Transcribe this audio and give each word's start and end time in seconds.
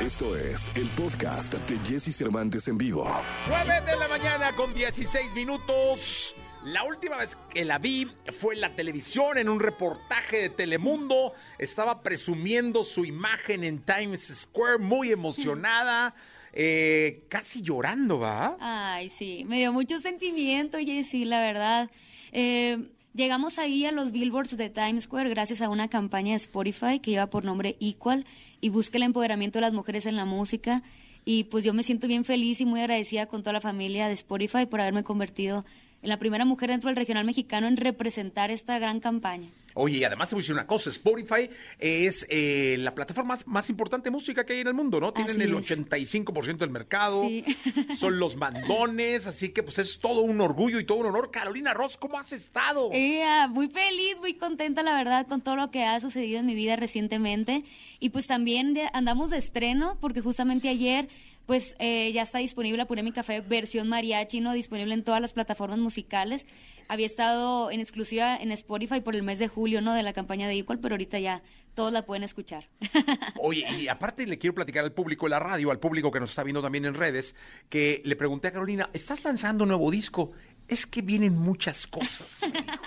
Esto 0.00 0.34
es 0.34 0.70
el 0.76 0.88
podcast 0.88 1.52
de 1.52 1.78
Jesse 1.86 2.16
Cervantes 2.16 2.66
en 2.68 2.78
vivo. 2.78 3.06
9 3.48 3.82
de 3.84 3.98
la 3.98 4.08
mañana 4.08 4.56
con 4.56 4.72
16 4.72 5.34
minutos. 5.34 6.34
La 6.64 6.84
última 6.84 7.18
vez 7.18 7.36
que 7.50 7.66
la 7.66 7.78
vi 7.78 8.10
fue 8.38 8.54
en 8.54 8.62
la 8.62 8.74
televisión, 8.74 9.36
en 9.36 9.50
un 9.50 9.60
reportaje 9.60 10.38
de 10.38 10.48
Telemundo. 10.48 11.34
Estaba 11.58 12.02
presumiendo 12.02 12.82
su 12.82 13.04
imagen 13.04 13.62
en 13.62 13.80
Times 13.80 14.22
Square, 14.34 14.78
muy 14.78 15.12
emocionada, 15.12 16.14
eh, 16.54 17.26
casi 17.28 17.60
llorando, 17.60 18.20
¿va? 18.20 18.56
Ay, 18.58 19.10
sí, 19.10 19.44
me 19.46 19.58
dio 19.58 19.70
mucho 19.70 19.98
sentimiento, 19.98 20.78
Jessy, 20.78 21.26
la 21.26 21.42
verdad. 21.42 21.90
Eh, 22.32 22.88
llegamos 23.14 23.58
ahí 23.58 23.84
a 23.84 23.92
los 23.92 24.12
billboards 24.12 24.56
de 24.56 24.70
Times 24.70 25.04
Square 25.04 25.30
gracias 25.30 25.62
a 25.62 25.68
una 25.68 25.88
campaña 25.88 26.30
de 26.30 26.36
Spotify 26.36 27.00
que 27.00 27.10
lleva 27.10 27.28
por 27.28 27.44
nombre 27.44 27.76
Equal 27.80 28.24
y 28.60 28.68
busca 28.68 28.98
el 28.98 29.04
empoderamiento 29.04 29.58
de 29.58 29.62
las 29.62 29.72
mujeres 29.72 30.06
en 30.06 30.16
la 30.16 30.24
música. 30.24 30.82
Y 31.24 31.44
pues 31.44 31.64
yo 31.64 31.74
me 31.74 31.82
siento 31.82 32.06
bien 32.06 32.24
feliz 32.24 32.60
y 32.60 32.66
muy 32.66 32.80
agradecida 32.80 33.26
con 33.26 33.42
toda 33.42 33.52
la 33.52 33.60
familia 33.60 34.06
de 34.06 34.14
Spotify 34.14 34.66
por 34.66 34.80
haberme 34.80 35.04
convertido 35.04 35.64
la 36.02 36.18
primera 36.18 36.44
mujer 36.44 36.70
dentro 36.70 36.88
del 36.88 36.96
regional 36.96 37.24
mexicano 37.24 37.66
en 37.68 37.76
representar 37.76 38.50
esta 38.50 38.78
gran 38.78 39.00
campaña. 39.00 39.48
Oye, 39.74 39.98
y 39.98 40.04
además 40.04 40.28
te 40.28 40.34
voy 40.34 40.40
a 40.40 40.42
decir 40.42 40.54
una 40.54 40.66
cosa, 40.66 40.90
Spotify 40.90 41.48
es 41.78 42.26
eh, 42.28 42.76
la 42.80 42.92
plataforma 42.92 43.34
más, 43.34 43.46
más, 43.46 43.70
importante 43.70 44.06
de 44.06 44.10
música 44.10 44.44
que 44.44 44.54
hay 44.54 44.60
en 44.60 44.66
el 44.66 44.74
mundo, 44.74 44.98
¿no? 44.98 45.12
Tienen 45.12 45.30
Así 45.30 45.42
el 45.42 45.54
es. 45.56 45.70
85% 45.70 46.56
del 46.58 46.70
mercado, 46.70 47.22
Sí. 47.28 47.44
son 47.96 48.18
los 48.18 48.34
mandones, 48.34 49.28
así 49.28 49.50
que 49.50 49.62
pues 49.62 49.78
es 49.78 50.00
todo 50.00 50.22
un 50.22 50.40
orgullo 50.40 50.80
y 50.80 50.84
todo 50.84 50.98
un 50.98 51.06
honor. 51.06 51.30
Carolina 51.30 51.72
Ross, 51.72 51.96
¿cómo 51.96 52.18
has 52.18 52.32
estado? 52.32 52.90
Ea, 52.92 53.46
muy 53.46 53.68
feliz, 53.68 54.16
muy 54.18 54.34
contenta, 54.34 54.82
la 54.82 54.94
verdad, 54.94 55.28
con 55.28 55.40
todo 55.40 55.54
lo 55.54 55.70
que 55.70 55.84
ha 55.84 56.00
sucedido 56.00 56.40
en 56.40 56.46
mi 56.46 56.56
vida 56.56 56.74
recientemente. 56.74 57.62
Y 58.00 58.10
pues 58.10 58.26
también 58.26 58.74
de- 58.74 58.88
andamos 58.92 59.30
de 59.30 59.38
estreno, 59.38 59.98
porque 60.00 60.20
justamente 60.20 60.68
ayer, 60.68 61.08
pues 61.50 61.74
eh, 61.80 62.12
ya 62.12 62.22
está 62.22 62.38
disponible 62.38 62.80
Apuré 62.80 63.02
mi 63.02 63.10
café 63.10 63.40
versión 63.40 63.88
mariachi, 63.88 64.38
¿no? 64.38 64.52
Disponible 64.52 64.94
en 64.94 65.02
todas 65.02 65.20
las 65.20 65.32
plataformas 65.32 65.80
musicales. 65.80 66.46
Había 66.86 67.06
estado 67.06 67.72
en 67.72 67.80
exclusiva 67.80 68.36
en 68.36 68.52
Spotify 68.52 69.00
por 69.00 69.16
el 69.16 69.24
mes 69.24 69.40
de 69.40 69.48
julio, 69.48 69.80
¿no? 69.80 69.92
De 69.92 70.04
la 70.04 70.12
campaña 70.12 70.46
de 70.46 70.56
Equal, 70.56 70.78
pero 70.78 70.94
ahorita 70.94 71.18
ya 71.18 71.42
todos 71.74 71.92
la 71.92 72.06
pueden 72.06 72.22
escuchar. 72.22 72.68
Oye, 73.42 73.66
y 73.80 73.88
aparte 73.88 74.28
le 74.28 74.38
quiero 74.38 74.54
platicar 74.54 74.84
al 74.84 74.92
público 74.92 75.26
de 75.26 75.30
la 75.30 75.40
radio, 75.40 75.72
al 75.72 75.80
público 75.80 76.12
que 76.12 76.20
nos 76.20 76.30
está 76.30 76.44
viendo 76.44 76.62
también 76.62 76.84
en 76.84 76.94
redes, 76.94 77.34
que 77.68 78.00
le 78.04 78.14
pregunté 78.14 78.46
a 78.46 78.52
Carolina, 78.52 78.88
¿estás 78.92 79.24
lanzando 79.24 79.64
un 79.64 79.70
nuevo 79.70 79.90
disco? 79.90 80.30
Es 80.70 80.86
que 80.86 81.02
vienen 81.02 81.36
muchas 81.36 81.88
cosas. 81.88 82.38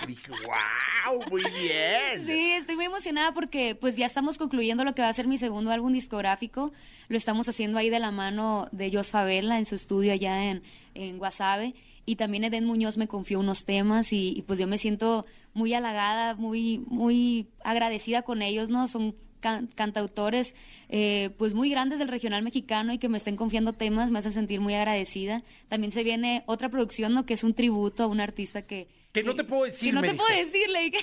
Dije, 0.06 0.30
wow, 0.30 1.22
muy 1.30 1.42
bien. 1.42 2.24
Sí, 2.24 2.52
estoy 2.52 2.76
muy 2.76 2.86
emocionada 2.86 3.32
porque 3.34 3.74
pues 3.74 3.96
ya 3.96 4.06
estamos 4.06 4.38
concluyendo 4.38 4.84
lo 4.84 4.94
que 4.94 5.02
va 5.02 5.08
a 5.08 5.12
ser 5.12 5.26
mi 5.26 5.36
segundo 5.36 5.70
álbum 5.70 5.92
discográfico. 5.92 6.72
Lo 7.08 7.16
estamos 7.18 7.46
haciendo 7.46 7.78
ahí 7.78 7.90
de 7.90 8.00
la 8.00 8.10
mano 8.10 8.68
de 8.72 8.90
Jos 8.90 9.10
Favela 9.10 9.58
en 9.58 9.66
su 9.66 9.74
estudio 9.74 10.14
allá 10.14 10.50
en, 10.50 10.62
en 10.94 11.18
Guasave. 11.18 11.74
Y 12.06 12.16
también 12.16 12.44
Eden 12.44 12.64
Muñoz 12.64 12.96
me 12.96 13.06
confió 13.06 13.38
unos 13.38 13.66
temas 13.66 14.14
y, 14.14 14.32
y, 14.34 14.42
pues 14.42 14.58
yo 14.58 14.66
me 14.66 14.78
siento 14.78 15.26
muy 15.52 15.74
halagada, 15.74 16.36
muy, 16.36 16.78
muy 16.86 17.48
agradecida 17.64 18.22
con 18.22 18.40
ellos, 18.40 18.70
¿no? 18.70 18.88
Son 18.88 19.14
can- 19.44 19.68
cantautores 19.74 20.54
eh, 20.88 21.30
pues 21.38 21.52
muy 21.54 21.68
grandes 21.70 21.98
del 21.98 22.08
regional 22.08 22.42
mexicano 22.42 22.92
y 22.92 22.98
que 22.98 23.08
me 23.08 23.18
estén 23.18 23.36
confiando 23.36 23.72
temas 23.74 24.10
me 24.10 24.18
hace 24.18 24.30
sentir 24.30 24.60
muy 24.60 24.74
agradecida. 24.74 25.42
También 25.68 25.92
se 25.92 26.02
viene 26.02 26.42
otra 26.46 26.68
producción, 26.70 27.12
¿no? 27.14 27.26
Que 27.26 27.34
es 27.34 27.44
un 27.44 27.52
tributo 27.54 28.04
a 28.04 28.06
un 28.06 28.20
artista 28.20 28.62
que... 28.62 28.88
Que 29.12 29.22
no 29.22 29.34
te 29.34 29.44
puedo 29.44 29.64
decir, 29.64 29.90
Que 29.90 29.92
no 29.92 30.02
te 30.02 30.14
puedo 30.14 30.34
decirle. 30.34 30.90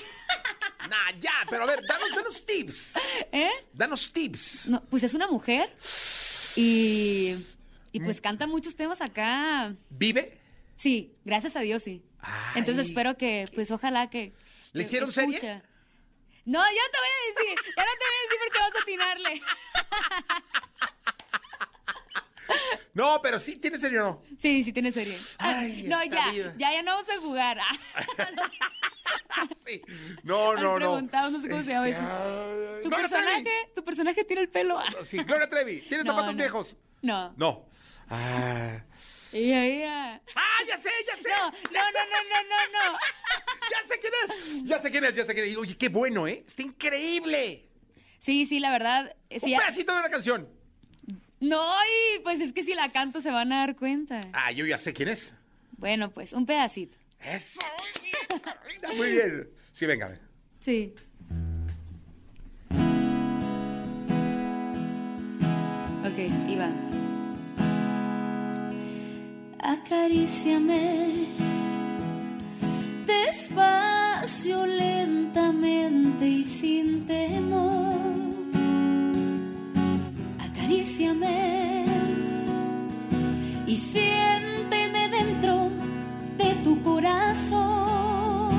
Nah, 0.90 1.20
ya, 1.20 1.30
pero 1.48 1.62
a 1.62 1.66
ver, 1.66 1.80
danos, 1.86 2.10
danos 2.14 2.44
tips. 2.44 2.94
¿Eh? 3.30 3.48
Danos 3.72 4.12
tips. 4.12 4.68
No, 4.68 4.82
pues 4.90 5.04
es 5.04 5.14
una 5.14 5.28
mujer 5.28 5.72
y, 6.56 7.34
y 7.92 8.00
Mm. 8.00 8.04
pues 8.04 8.20
canta 8.20 8.46
muchos 8.48 8.74
temas 8.74 9.00
acá. 9.00 9.74
¿Vive? 9.90 10.38
Sí, 10.74 11.14
gracias 11.24 11.54
a 11.56 11.60
Dios 11.60 11.82
sí. 11.84 12.02
Ay. 12.20 12.32
Entonces 12.56 12.88
espero 12.88 13.16
que, 13.16 13.48
pues 13.54 13.70
ojalá 13.70 14.10
que... 14.10 14.32
¿Le 14.72 14.82
que 14.82 14.86
hicieron 14.88 15.12
serie? 15.12 15.62
No, 16.44 16.58
yo 16.58 16.80
no 16.82 16.90
te 16.90 16.98
voy 16.98 17.08
a 17.08 17.26
decir, 17.28 17.74
ya 17.76 17.84
no 17.84 17.92
te 17.92 18.04
voy 18.04 18.14
a 18.18 18.22
decir 18.22 18.38
porque 18.40 18.58
vas 18.58 18.74
a 18.74 18.82
atinarle. 18.82 19.42
No, 22.94 23.22
pero 23.22 23.40
sí, 23.40 23.56
¿tiene 23.56 23.78
serie 23.78 24.00
o 24.00 24.04
no? 24.04 24.22
Sí, 24.36 24.62
sí 24.62 24.72
tiene 24.72 24.92
serie. 24.92 25.16
Ay, 25.38 25.82
no, 25.88 26.02
ya, 26.04 26.30
vida. 26.30 26.52
ya, 26.58 26.72
ya 26.72 26.82
no 26.82 26.92
vamos 26.92 27.08
a 27.08 27.18
jugar. 27.20 27.58
Sí. 29.64 29.82
No, 30.22 30.54
no, 30.54 30.78
no. 30.78 31.00
no 31.00 31.40
sé 31.40 31.48
cómo 31.48 31.62
se 31.62 31.70
llama 31.70 31.88
eso. 31.88 32.00
Ay, 32.00 32.82
¿Tu 32.82 32.88
Gloria 32.88 33.08
personaje, 33.08 33.42
Trevi. 33.42 33.74
tu 33.74 33.84
personaje 33.84 34.24
tiene 34.24 34.42
el 34.42 34.48
pelo? 34.48 34.80
Sí, 35.04 35.18
Gloria 35.18 35.48
Trevi. 35.50 35.80
¿Tienes 35.80 36.06
No, 36.06 36.12
zapatos 36.12 36.34
no. 36.34 36.38
viejos? 36.38 36.76
No. 37.02 37.34
No. 37.36 37.66
Ah. 38.08 38.80
Ella. 39.32 40.20
¡Ah, 40.36 40.58
ya 40.66 40.78
sé, 40.78 40.90
ya 41.06 41.16
sé! 41.16 41.28
No, 41.30 41.50
no, 41.50 41.90
no, 41.90 42.22
no, 42.28 42.42
no, 42.48 42.58
no, 42.72 42.92
no. 42.92 42.98
¡Ya 43.70 43.88
sé 43.88 44.00
quién 44.00 44.12
es! 44.24 44.64
Ya 44.64 44.78
sé 44.78 44.90
quién 44.90 45.04
es, 45.04 45.14
ya 45.14 45.24
sé 45.24 45.34
quién 45.34 45.46
es. 45.46 45.56
Oye, 45.56 45.76
qué 45.76 45.88
bueno, 45.88 46.26
¿eh? 46.26 46.44
Está 46.46 46.62
increíble. 46.62 47.64
Sí, 48.18 48.46
sí, 48.46 48.60
la 48.60 48.70
verdad. 48.70 49.14
Un 49.30 49.40
Sí, 49.40 49.54
pedacito 49.56 49.92
de 49.92 49.98
una 50.00 50.10
canción. 50.10 50.48
No, 51.40 51.60
y 51.84 52.20
pues 52.20 52.40
es 52.40 52.52
que 52.52 52.62
si 52.62 52.74
la 52.74 52.92
canto 52.92 53.20
se 53.20 53.30
van 53.30 53.52
a 53.52 53.58
dar 53.58 53.74
cuenta. 53.76 54.20
Ah, 54.32 54.52
yo 54.52 54.64
ya 54.64 54.78
sé 54.78 54.92
quién 54.92 55.08
es. 55.08 55.32
Bueno, 55.76 56.10
pues 56.10 56.32
un 56.32 56.46
pedacito. 56.46 56.96
Eso, 57.20 57.60
muy 57.78 58.10
bien, 58.10 58.40
Carolina, 58.42 58.88
muy 58.96 59.10
bien. 59.10 59.48
Sí, 59.72 59.86
venga, 59.86 60.08
ven. 60.08 60.20
Sí. 60.60 60.94
Ok, 66.04 66.18
va. 66.58 66.70
Acaríciame 69.58 71.26
despacio, 73.06 74.66
lentamente 74.66 76.28
y 76.28 76.44
sin 76.44 77.06
temor. 77.06 77.94
Acaríciame 80.38 81.84
y 83.66 83.76
siénteme 83.76 85.08
dentro 85.08 85.68
de 86.38 86.54
tu 86.64 86.82
corazón. 86.82 88.50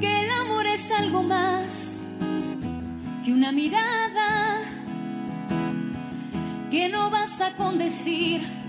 Que 0.00 0.20
el 0.20 0.30
amor 0.30 0.66
es 0.66 0.90
algo 0.90 1.22
más 1.22 2.04
que 3.24 3.32
una 3.32 3.52
mirada, 3.52 4.60
que 6.70 6.88
no 6.88 7.10
basta 7.10 7.52
con 7.56 7.78
decir 7.78 8.61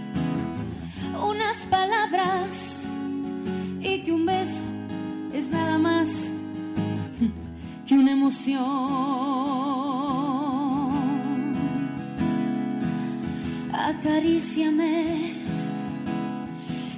Acaríciame, 14.43 15.31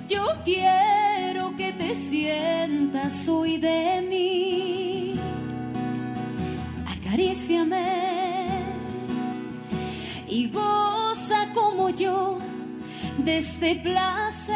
yo 0.07 0.25
quiero 0.44 1.56
que 1.56 1.73
te 1.73 1.94
sientas 1.94 3.28
hoy 3.28 3.57
de 3.57 4.01
mí. 4.01 5.13
Acaríciame 6.88 8.47
y 10.28 10.50
goza 10.50 11.47
como 11.53 11.91
yo 11.91 12.39
de 13.19 13.38
este 13.38 13.75
placer. 13.75 14.55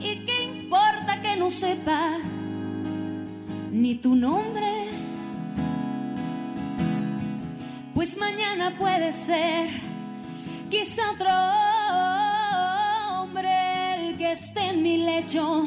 ¿Y 0.00 0.24
qué 0.26 0.42
importa 0.42 1.22
que 1.22 1.36
no 1.36 1.52
sepa 1.52 2.16
ni 3.70 3.94
tu 3.94 4.16
nombre? 4.16 4.86
Pues 7.94 8.16
mañana 8.18 8.74
puede 8.76 9.12
ser 9.12 9.89
quizá 10.70 11.10
otro 11.10 11.28
hombre 13.22 14.14
que 14.16 14.32
esté 14.32 14.68
en 14.68 14.82
mi 14.82 14.98
lecho 14.98 15.66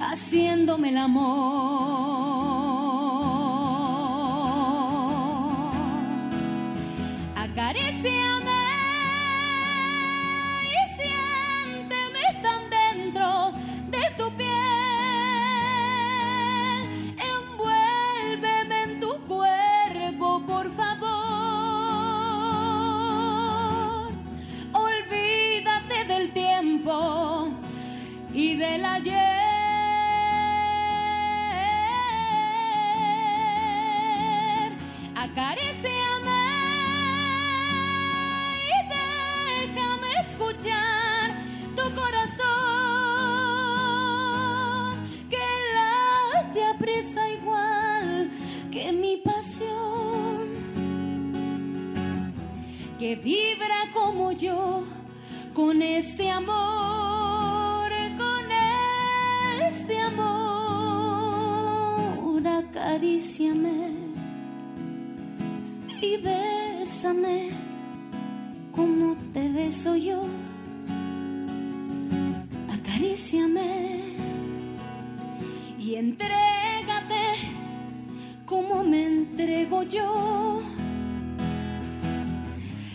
haciéndome 0.00 0.90
el 0.90 0.98
amor. 0.98 2.28
Acaríciame 7.36 8.37
bésame 66.98 67.50
como 68.72 69.14
te 69.32 69.48
beso 69.52 69.94
yo, 69.94 70.20
acaríciame 72.68 74.00
y 75.78 75.94
entrégate 75.94 77.22
como 78.46 78.82
me 78.82 79.06
entrego 79.06 79.84
yo. 79.84 80.60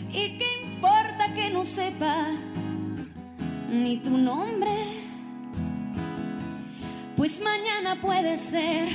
¿Y 0.09 0.38
qué 0.38 0.47
importa 0.65 1.33
que 1.33 1.49
no 1.49 1.63
sepa 1.63 2.27
ni 3.71 3.95
tu 3.97 4.17
nombre? 4.17 4.75
Pues 7.15 7.41
mañana 7.41 8.01
puede 8.01 8.35
ser 8.35 8.89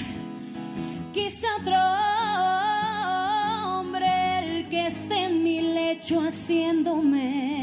quizá 1.14 1.46
otro 1.62 2.17
esté 4.86 5.24
en 5.24 5.42
mi 5.42 5.60
lecho 5.60 6.20
haciéndome 6.20 7.57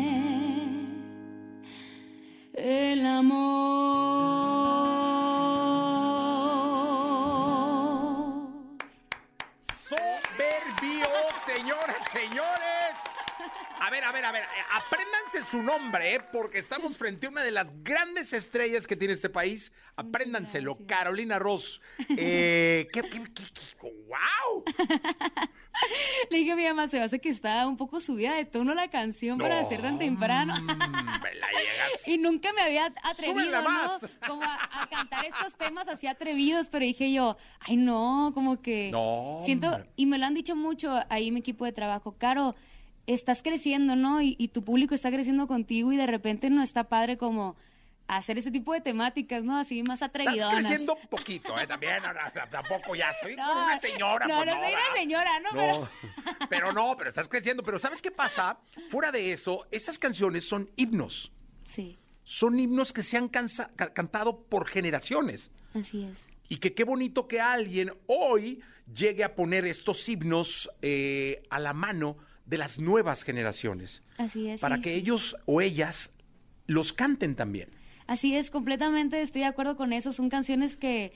apréndanse 14.87 15.49
su 15.49 15.61
nombre, 15.63 16.15
¿eh? 16.15 16.21
porque 16.31 16.59
estamos 16.59 16.97
frente 16.97 17.27
a 17.27 17.29
una 17.29 17.43
de 17.43 17.51
las 17.51 17.71
grandes 17.83 18.33
estrellas 18.33 18.87
que 18.87 18.95
tiene 18.95 19.13
este 19.13 19.29
país. 19.29 19.71
Apréndanselo. 19.95 20.77
Carolina 20.87 21.39
Ross. 21.39 21.81
Eh, 22.17 22.87
¿qué, 22.93 23.01
qué, 23.01 23.23
qué, 23.33 23.43
qué- 23.53 23.91
¡Wow! 24.07 24.63
Le 26.31 26.37
dije 26.37 26.51
a 26.53 26.55
mi 26.55 26.63
mamá, 26.63 26.87
se 26.87 27.01
hace 27.01 27.19
que 27.19 27.27
está 27.29 27.67
un 27.67 27.75
poco 27.75 27.99
subida 27.99 28.33
de 28.35 28.45
tono 28.45 28.73
la 28.73 28.89
canción 28.89 29.37
para 29.37 29.63
ser 29.65 29.81
tan 29.81 29.99
temprano. 29.99 30.53
Mm, 30.55 30.65
me 30.65 31.33
la 31.35 31.47
llegas. 31.49 32.07
Y 32.07 32.17
nunca 32.17 32.53
me 32.53 32.61
había 32.61 32.93
atrevido, 33.03 33.61
¿no? 33.61 33.97
Como 34.27 34.43
a, 34.43 34.83
a 34.83 34.87
cantar 34.89 35.25
estos 35.25 35.55
temas 35.57 35.87
así 35.87 36.07
atrevidos, 36.07 36.69
pero 36.69 36.85
dije 36.85 37.11
yo, 37.11 37.35
ay 37.59 37.77
no, 37.77 38.31
como 38.33 38.61
que 38.61 38.89
No, 38.91 39.39
siento, 39.43 39.71
y 39.95 40.05
me 40.05 40.17
lo 40.17 40.25
han 40.25 40.33
dicho 40.35 40.55
mucho 40.55 40.99
ahí 41.09 41.31
mi 41.31 41.39
equipo 41.41 41.65
de 41.65 41.71
trabajo, 41.73 42.15
Caro, 42.17 42.55
estás 43.07 43.41
creciendo, 43.41 43.95
¿no? 43.95 44.21
Y, 44.21 44.35
y 44.39 44.47
tu 44.49 44.63
público 44.63 44.95
está 44.95 45.11
creciendo 45.11 45.47
contigo 45.47 45.91
y 45.93 45.97
de 45.97 46.07
repente 46.07 46.49
no 46.49 46.63
está 46.63 46.85
padre 46.89 47.17
como 47.17 47.55
hacer 48.07 48.37
este 48.37 48.51
tipo 48.51 48.71
de 48.73 48.81
temáticas, 48.81 49.43
¿no? 49.43 49.57
Así 49.57 49.81
más 49.81 49.97
Estás 50.01 50.09
atrevidonas. 50.09 50.53
creciendo 50.59 50.93
un 50.95 51.07
poquito, 51.07 51.59
¿eh? 51.59 51.65
También, 51.65 52.03
no, 52.03 52.13
no, 52.13 52.19
tampoco 52.51 52.95
ya 52.95 53.11
soy 53.21 53.35
No, 53.37 53.63
una 53.65 53.79
señora. 53.79 54.27
no, 54.27 54.35
pues 54.35 54.45
no 54.47 54.53
soy 54.61 54.73
una 54.73 54.93
señora, 54.95 55.31
¿no? 55.39 55.51
No, 55.79 55.89
pero 56.49 56.71
no, 56.71 56.95
pero 56.97 57.09
estás 57.09 57.27
creciendo. 57.27 57.63
Pero 57.63 57.79
¿sabes 57.79 58.01
qué 58.03 58.11
pasa? 58.11 58.59
Fuera 58.89 59.11
de 59.11 59.33
eso, 59.33 59.65
estas 59.71 59.97
canciones 59.97 60.47
son 60.47 60.69
himnos. 60.75 61.31
Sí, 61.63 61.97
Son 62.23 62.59
himnos 62.59 62.93
que 62.93 63.01
se 63.01 63.17
han 63.17 63.27
cansa- 63.27 63.71
cantado 63.93 64.43
por 64.43 64.67
generaciones. 64.67 65.49
así 65.73 66.03
es. 66.03 66.29
Y 66.47 66.57
que 66.57 66.75
qué 66.75 66.83
bonito 66.83 67.27
que 67.27 67.41
alguien 67.41 67.91
hoy 68.05 68.61
llegue 68.93 69.23
a 69.23 69.33
poner 69.33 69.65
estos 69.65 70.07
himnos 70.07 70.69
eh, 70.83 71.41
a 71.49 71.57
la 71.57 71.73
mano 71.73 72.17
de 72.45 72.57
las 72.57 72.79
nuevas 72.79 73.23
generaciones. 73.23 74.01
Así 74.17 74.47
es. 74.49 74.61
para 74.61 74.77
sí, 74.77 74.81
que 74.83 74.89
sí. 74.89 74.95
ellos 74.95 75.35
o 75.45 75.61
ellas 75.61 76.11
los 76.67 76.93
canten 76.93 77.35
también. 77.35 77.69
Así 78.07 78.35
es, 78.35 78.51
completamente 78.51 79.21
estoy 79.21 79.41
de 79.41 79.47
acuerdo 79.47 79.75
con 79.77 79.91
eso. 79.93 80.13
Son 80.13 80.29
canciones 80.29 80.75
que, 80.77 81.11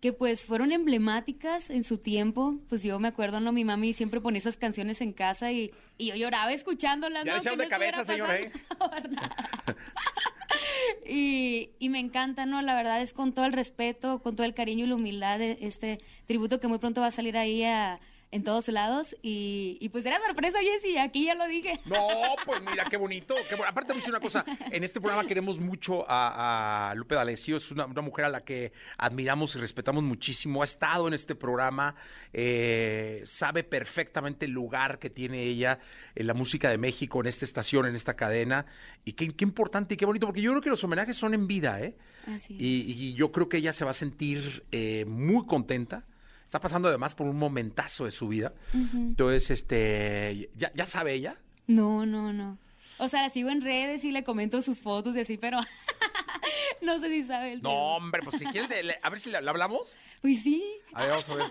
que 0.00 0.12
pues 0.14 0.46
fueron 0.46 0.72
emblemáticas 0.72 1.68
en 1.68 1.84
su 1.84 1.98
tiempo. 1.98 2.56
Pues 2.70 2.82
yo 2.82 2.98
me 2.98 3.08
acuerdo, 3.08 3.40
¿no? 3.40 3.52
Mi 3.52 3.64
mami 3.64 3.92
siempre 3.92 4.20
ponía 4.22 4.38
esas 4.38 4.56
canciones 4.56 5.02
en 5.02 5.12
casa 5.12 5.52
y, 5.52 5.70
y 5.98 6.06
yo 6.06 6.14
lloraba 6.16 6.50
escuchándolas. 6.52 7.24
Ya 7.24 7.32
¿no? 7.32 7.36
le 7.36 7.40
echaron 7.40 7.58
de 7.58 7.64
no 7.66 7.70
cabeza, 7.70 8.04
señora, 8.06 8.38
¿eh? 8.40 8.50
y 11.78 11.88
me 11.88 11.98
encanta, 11.98 12.46
¿no? 12.46 12.62
La 12.62 12.74
verdad 12.74 13.00
es 13.02 13.12
con 13.12 13.32
todo 13.34 13.44
el 13.44 13.52
respeto, 13.52 14.20
con 14.22 14.36
todo 14.36 14.46
el 14.46 14.54
cariño 14.54 14.84
y 14.84 14.88
la 14.88 14.94
humildad 14.94 15.38
de 15.38 15.58
este 15.60 16.00
tributo 16.26 16.60
que 16.60 16.68
muy 16.68 16.78
pronto 16.78 17.00
va 17.00 17.08
a 17.08 17.12
salir 17.12 17.36
ahí 17.36 17.64
a- 17.64 18.00
en 18.32 18.44
todos 18.44 18.68
lados. 18.68 19.16
Y, 19.22 19.76
y 19.80 19.88
pues 19.88 20.06
era 20.06 20.18
sorpresa, 20.20 20.58
Jessy, 20.60 20.98
aquí 20.98 21.24
ya 21.24 21.34
lo 21.34 21.46
dije. 21.46 21.72
No, 21.86 22.06
pues 22.46 22.62
mira, 22.62 22.84
qué 22.90 22.96
bonito. 22.96 23.34
Qué 23.48 23.54
bueno. 23.56 23.70
Aparte, 23.70 23.92
me 23.92 23.98
dice 23.98 24.10
una 24.10 24.20
cosa. 24.20 24.44
En 24.70 24.84
este 24.84 25.00
programa 25.00 25.26
queremos 25.28 25.58
mucho 25.58 26.04
a, 26.08 26.90
a 26.90 26.94
Lupe 26.94 27.14
D'Alessio. 27.14 27.56
Es 27.56 27.70
una, 27.70 27.86
una 27.86 28.02
mujer 28.02 28.26
a 28.26 28.28
la 28.28 28.44
que 28.44 28.72
admiramos 28.98 29.56
y 29.56 29.58
respetamos 29.58 30.02
muchísimo. 30.04 30.62
Ha 30.62 30.64
estado 30.64 31.08
en 31.08 31.14
este 31.14 31.34
programa. 31.34 31.96
eh, 32.32 33.22
sabe 33.26 33.64
perfectamente 33.64 34.46
el 34.46 34.52
lugar 34.52 34.98
que 34.98 35.10
tiene 35.10 35.42
ella 35.44 35.80
en 36.14 36.26
la 36.26 36.34
música 36.34 36.70
de 36.70 36.78
México, 36.78 37.20
en 37.20 37.26
esta 37.26 37.44
estación, 37.44 37.86
en 37.86 37.94
esta 37.94 38.14
cadena. 38.14 38.66
Y 39.04 39.14
qué, 39.14 39.34
qué 39.34 39.44
importante 39.44 39.94
y 39.94 39.96
qué 39.96 40.06
bonito. 40.06 40.26
Porque 40.26 40.40
yo 40.42 40.52
creo 40.52 40.62
que 40.62 40.70
los 40.70 40.84
homenajes 40.84 41.16
son 41.16 41.34
en 41.34 41.46
vida, 41.46 41.80
¿eh? 41.80 41.96
Así 42.26 42.54
es. 42.54 42.60
Y, 42.60 42.92
y 42.92 43.14
yo 43.14 43.32
creo 43.32 43.48
que 43.48 43.56
ella 43.56 43.72
se 43.72 43.84
va 43.84 43.90
a 43.90 43.94
sentir 43.94 44.64
eh, 44.70 45.04
muy 45.08 45.46
contenta. 45.46 46.04
Está 46.50 46.58
pasando 46.58 46.88
además 46.88 47.14
por 47.14 47.28
un 47.28 47.36
momentazo 47.38 48.06
de 48.06 48.10
su 48.10 48.26
vida. 48.26 48.52
Entonces, 48.74 49.52
este, 49.52 50.50
ya, 50.56 50.72
ya 50.74 50.84
sabe 50.84 51.12
ella. 51.14 51.36
No, 51.68 52.04
no, 52.06 52.32
no. 52.32 52.58
O 52.98 53.06
sea, 53.06 53.22
la 53.22 53.28
sigo 53.30 53.50
en 53.50 53.60
redes 53.60 54.02
y 54.02 54.10
le 54.10 54.24
comento 54.24 54.60
sus 54.60 54.80
fotos 54.80 55.14
y 55.14 55.20
así, 55.20 55.36
pero 55.38 55.58
no 56.82 56.98
sé 56.98 57.08
si 57.08 57.22
sabe 57.22 57.52
el 57.52 57.62
No, 57.62 57.68
tema. 57.70 57.80
hombre, 57.82 58.22
pues 58.24 58.36
si 58.36 58.46
quieres, 58.46 58.68
le- 58.68 58.82
le- 58.82 58.98
a 59.00 59.08
ver 59.10 59.20
si 59.20 59.30
le, 59.30 59.40
le 59.40 59.48
hablamos. 59.48 59.96
Pues 60.22 60.42
sí. 60.42 60.60
A 60.92 61.02
ver, 61.02 61.10
vamos 61.10 61.28
a 61.28 61.34
ver. 61.36 61.46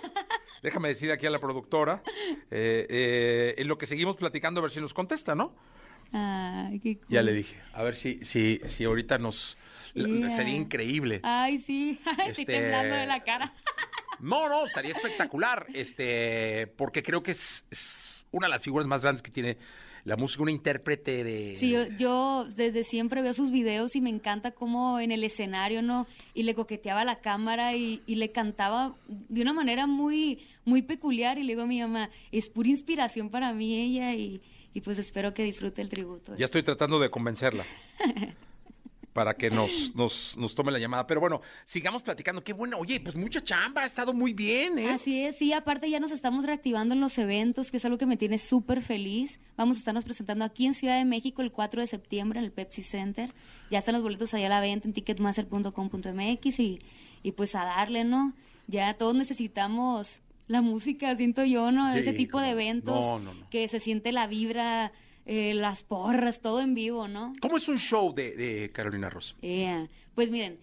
Déjame 0.63 0.89
decir 0.89 1.13
aquí 1.13 1.25
a 1.25 1.29
la 1.29 1.39
productora. 1.39 2.03
eh, 2.51 2.85
eh, 2.89 3.55
en 3.57 3.69
lo 3.69 3.77
que 3.77 3.85
seguimos 3.87 4.17
platicando, 4.17 4.59
a 4.59 4.63
ver 4.63 4.71
si 4.71 4.81
nos 4.81 4.93
contesta, 4.93 5.33
¿no? 5.33 5.55
Ay, 6.11 6.81
qué 6.81 6.97
cool. 6.97 7.07
Ya 7.07 7.21
le 7.21 7.31
dije. 7.31 7.55
A 7.71 7.83
ver 7.83 7.95
si, 7.95 8.19
si, 8.25 8.59
si 8.65 8.83
ahorita 8.83 9.17
nos. 9.17 9.57
Yeah. 9.93 10.29
Sería 10.29 10.55
increíble. 10.55 11.21
Ay, 11.23 11.57
sí. 11.57 11.99
Estoy 12.05 12.25
Este- 12.27 12.45
temblando 12.45 12.95
de 12.95 13.07
la 13.07 13.23
cara. 13.23 13.53
No, 14.19 14.49
no, 14.49 14.65
estaría 14.65 14.91
espectacular. 14.91 15.65
Este, 15.73 16.67
porque 16.75 17.03
creo 17.03 17.23
que 17.23 17.31
es, 17.31 17.65
es 17.71 18.25
una 18.31 18.47
de 18.47 18.51
las 18.51 18.61
figuras 18.61 18.87
más 18.87 19.01
grandes 19.01 19.21
que 19.21 19.31
tiene 19.31 19.57
la 20.05 20.15
música, 20.15 20.43
una 20.43 20.51
intérprete 20.51 21.23
de. 21.23 21.55
Sí, 21.55 21.71
yo, 21.71 21.87
yo 21.97 22.45
desde 22.55 22.83
siempre 22.83 23.21
veo 23.21 23.33
sus 23.33 23.51
videos 23.51 23.95
y 23.95 24.01
me 24.01 24.09
encanta 24.09 24.51
cómo 24.51 24.99
en 24.99 25.11
el 25.11 25.23
escenario, 25.23 25.81
¿no? 25.81 26.07
Y 26.33 26.43
le 26.43 26.55
coqueteaba 26.55 27.01
a 27.01 27.05
la 27.05 27.19
cámara 27.19 27.75
y, 27.75 28.01
y 28.05 28.15
le 28.15 28.31
cantaba 28.31 28.95
de 29.07 29.41
una 29.41 29.53
manera 29.53 29.87
muy, 29.87 30.39
muy 30.65 30.81
peculiar. 30.81 31.37
Y 31.37 31.43
le 31.43 31.53
digo 31.53 31.63
a 31.63 31.67
mi 31.67 31.81
mamá, 31.81 32.09
es 32.31 32.49
pura 32.49 32.69
inspiración 32.69 33.29
para 33.29 33.53
mí 33.53 33.75
ella 33.75 34.13
y, 34.13 34.41
y 34.73 34.81
pues 34.81 34.97
espero 34.99 35.33
que 35.33 35.43
disfrute 35.43 35.81
el 35.81 35.89
tributo. 35.89 36.35
Ya 36.37 36.45
estoy 36.45 36.63
tratando 36.63 36.99
de 36.99 37.09
convencerla. 37.09 37.63
Para 39.19 39.33
que 39.33 39.49
nos, 39.49 39.93
nos, 39.95 40.37
nos 40.37 40.55
tome 40.55 40.71
la 40.71 40.79
llamada. 40.79 41.05
Pero 41.05 41.19
bueno, 41.19 41.41
sigamos 41.65 42.01
platicando. 42.01 42.41
Qué 42.41 42.53
bueno. 42.53 42.77
Oye, 42.77 43.01
pues 43.01 43.17
mucha 43.17 43.43
chamba, 43.43 43.81
ha 43.81 43.85
estado 43.85 44.13
muy 44.13 44.31
bien, 44.31 44.79
¿eh? 44.79 44.89
Así 44.91 45.21
es, 45.21 45.35
sí, 45.35 45.51
aparte 45.51 45.89
ya 45.89 45.99
nos 45.99 46.11
estamos 46.11 46.45
reactivando 46.45 46.93
en 46.95 47.01
los 47.01 47.17
eventos, 47.17 47.69
que 47.69 47.75
es 47.75 47.83
algo 47.83 47.97
que 47.97 48.05
me 48.05 48.15
tiene 48.15 48.37
súper 48.37 48.81
feliz. 48.81 49.41
Vamos 49.57 49.75
a 49.75 49.79
estarnos 49.79 50.05
presentando 50.05 50.45
aquí 50.45 50.65
en 50.67 50.73
Ciudad 50.73 50.97
de 50.97 51.03
México 51.03 51.41
el 51.41 51.51
4 51.51 51.81
de 51.81 51.87
septiembre 51.87 52.39
en 52.39 52.45
el 52.45 52.53
Pepsi 52.53 52.81
Center. 52.81 53.33
Ya 53.69 53.79
están 53.79 53.93
los 53.95 54.03
boletos 54.03 54.33
allá 54.33 54.45
a 54.45 54.49
la 54.49 54.61
venta 54.61 54.87
en 54.87 54.93
ticketmaster.com.mx 54.93 56.59
y, 56.59 56.79
y 57.23 57.31
pues 57.33 57.55
a 57.55 57.65
darle, 57.65 58.05
¿no? 58.05 58.33
Ya 58.67 58.93
todos 58.93 59.15
necesitamos 59.15 60.21
la 60.47 60.61
música, 60.61 61.13
siento 61.15 61.43
yo, 61.43 61.71
¿no? 61.71 61.91
Sí, 61.93 61.99
Ese 61.99 62.13
tipo 62.13 62.39
de 62.39 62.51
eventos 62.51 63.05
No, 63.05 63.19
no, 63.19 63.33
no. 63.33 63.49
que 63.49 63.67
se 63.67 63.79
siente 63.79 64.11
la 64.11 64.27
vibra, 64.27 64.91
eh, 65.31 65.53
las 65.53 65.83
porras, 65.83 66.41
todo 66.41 66.59
en 66.59 66.73
vivo, 66.73 67.07
¿no? 67.07 67.33
¿Cómo 67.39 67.57
es 67.57 67.67
un 67.67 67.77
show 67.77 68.15
de, 68.15 68.35
de 68.35 68.71
Carolina 68.71 69.11
Ross? 69.11 69.35
Yeah. 69.41 69.87
Pues 70.15 70.31
miren, 70.31 70.57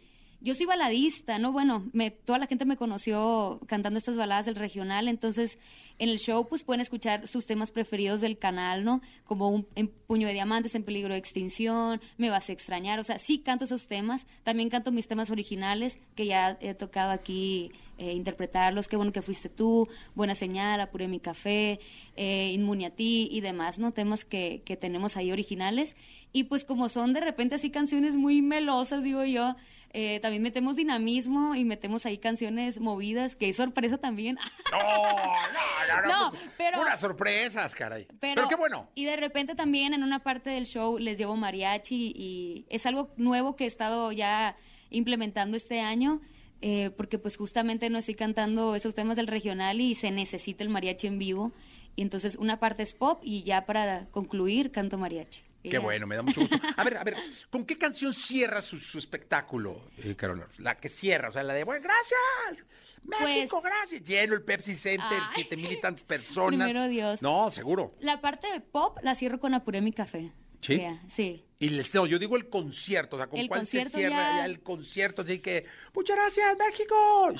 yo 0.46 0.54
soy 0.54 0.64
baladista, 0.64 1.40
¿no? 1.40 1.50
Bueno, 1.50 1.90
me, 1.92 2.12
toda 2.12 2.38
la 2.38 2.46
gente 2.46 2.64
me 2.64 2.76
conoció 2.76 3.60
cantando 3.66 3.98
estas 3.98 4.16
baladas 4.16 4.46
del 4.46 4.54
regional, 4.54 5.08
entonces 5.08 5.58
en 5.98 6.08
el 6.08 6.20
show 6.20 6.46
pues 6.46 6.62
pueden 6.62 6.80
escuchar 6.80 7.26
sus 7.26 7.46
temas 7.46 7.72
preferidos 7.72 8.20
del 8.20 8.38
canal, 8.38 8.84
¿no? 8.84 9.02
Como 9.24 9.48
un, 9.48 9.66
Puño 10.06 10.28
de 10.28 10.34
Diamantes 10.34 10.76
en 10.76 10.84
peligro 10.84 11.14
de 11.14 11.18
extinción, 11.18 12.00
Me 12.16 12.30
vas 12.30 12.48
a 12.48 12.52
extrañar, 12.52 13.00
o 13.00 13.04
sea, 13.04 13.18
sí 13.18 13.40
canto 13.40 13.64
esos 13.64 13.88
temas, 13.88 14.28
también 14.44 14.70
canto 14.70 14.92
mis 14.92 15.08
temas 15.08 15.32
originales 15.32 15.98
que 16.14 16.26
ya 16.26 16.56
he 16.60 16.74
tocado 16.74 17.10
aquí 17.10 17.72
eh, 17.98 18.12
interpretarlos, 18.12 18.86
qué 18.86 18.94
bueno 18.94 19.10
que 19.10 19.22
fuiste 19.22 19.48
tú, 19.48 19.88
Buena 20.14 20.36
Señal, 20.36 20.80
Apuré 20.80 21.08
mi 21.08 21.18
café, 21.18 21.80
eh, 22.14 22.52
Inmune 22.52 22.86
a 22.86 22.90
ti 22.90 23.28
y 23.32 23.40
demás, 23.40 23.80
¿no? 23.80 23.92
Temas 23.92 24.24
que, 24.24 24.62
que 24.64 24.76
tenemos 24.76 25.16
ahí 25.16 25.32
originales 25.32 25.96
y 26.32 26.44
pues 26.44 26.64
como 26.64 26.88
son 26.88 27.14
de 27.14 27.20
repente 27.20 27.56
así 27.56 27.70
canciones 27.70 28.16
muy 28.16 28.42
melosas, 28.42 29.02
digo 29.02 29.24
yo, 29.24 29.56
eh, 29.98 30.20
también 30.20 30.42
metemos 30.42 30.76
dinamismo 30.76 31.54
y 31.54 31.64
metemos 31.64 32.04
ahí 32.04 32.18
canciones 32.18 32.80
movidas, 32.80 33.34
que 33.34 33.48
es 33.48 33.56
sorpresa 33.56 33.96
también. 33.96 34.36
No, 34.70 34.78
no, 34.78 36.02
no, 36.02 36.08
no, 36.08 36.30
pues, 36.30 36.42
pero... 36.58 36.82
Unas 36.82 37.00
sorpresas, 37.00 37.74
caray. 37.74 38.06
Pero, 38.20 38.46
qué 38.46 38.56
bueno. 38.56 38.90
Y 38.94 39.06
de 39.06 39.16
repente 39.16 39.54
también 39.54 39.94
en 39.94 40.02
una 40.02 40.22
parte 40.22 40.50
del 40.50 40.66
show 40.66 40.98
les 40.98 41.16
llevo 41.16 41.34
mariachi 41.36 42.12
y 42.14 42.66
es 42.68 42.84
algo 42.84 43.14
nuevo 43.16 43.56
que 43.56 43.64
he 43.64 43.66
estado 43.66 44.12
ya 44.12 44.56
implementando 44.90 45.56
este 45.56 45.80
año. 45.80 46.20
Eh, 46.60 46.90
porque 46.96 47.18
pues 47.18 47.36
justamente 47.36 47.88
no 47.88 47.98
estoy 47.98 48.16
cantando 48.16 48.74
esos 48.74 48.92
temas 48.92 49.16
del 49.16 49.28
regional 49.28 49.80
y 49.80 49.94
se 49.94 50.10
necesita 50.10 50.62
el 50.62 50.68
mariachi 50.68 51.06
en 51.06 51.18
vivo. 51.18 51.52
Y 51.94 52.02
entonces 52.02 52.36
una 52.36 52.58
parte 52.58 52.82
es 52.82 52.92
pop 52.92 53.20
y 53.22 53.44
ya 53.44 53.64
para 53.64 54.10
concluir 54.10 54.72
canto 54.72 54.98
mariachi. 54.98 55.42
Qué 55.70 55.78
bueno, 55.78 56.06
me 56.06 56.16
da 56.16 56.22
mucho 56.22 56.40
gusto. 56.40 56.56
A 56.76 56.84
ver, 56.84 56.96
a 56.96 57.04
ver, 57.04 57.16
¿con 57.50 57.64
qué 57.64 57.78
canción 57.78 58.12
cierra 58.12 58.60
su, 58.62 58.76
espectáculo, 58.98 59.88
eh, 59.98 60.14
Carolina? 60.16 60.46
La 60.58 60.76
que 60.76 60.88
cierra, 60.88 61.28
o 61.28 61.32
sea, 61.32 61.42
la 61.42 61.54
de, 61.54 61.64
bueno, 61.64 61.82
gracias. 61.82 62.66
México, 63.02 63.60
pues, 63.60 63.72
gracias. 63.72 64.04
Lleno 64.04 64.34
el 64.34 64.42
Pepsi 64.42 64.74
Center, 64.74 65.18
siete 65.34 65.56
mil 65.56 65.70
y 65.70 65.80
tantas 65.80 66.04
personas. 66.04 66.68
Primero 66.68 66.88
Dios. 66.88 67.22
No, 67.22 67.50
seguro. 67.50 67.94
La 68.00 68.20
parte 68.20 68.50
de 68.50 68.60
pop 68.60 68.98
la 69.02 69.14
cierro 69.14 69.38
con 69.38 69.54
Apuré 69.54 69.80
mi 69.80 69.92
café. 69.92 70.32
¿Sí? 70.60 70.82
sí. 71.06 71.44
Y 71.58 71.68
les, 71.70 71.94
no, 71.94 72.06
yo 72.06 72.18
digo 72.18 72.36
el 72.36 72.48
concierto, 72.48 73.16
o 73.16 73.18
sea, 73.18 73.28
¿con 73.28 73.46
cuál 73.46 73.66
se 73.66 73.88
cierra 73.88 74.38
ya... 74.38 74.44
el 74.44 74.60
concierto? 74.62 75.22
Así 75.22 75.38
que, 75.38 75.64
muchas 75.94 76.16
gracias, 76.16 76.56
México. 76.58 77.34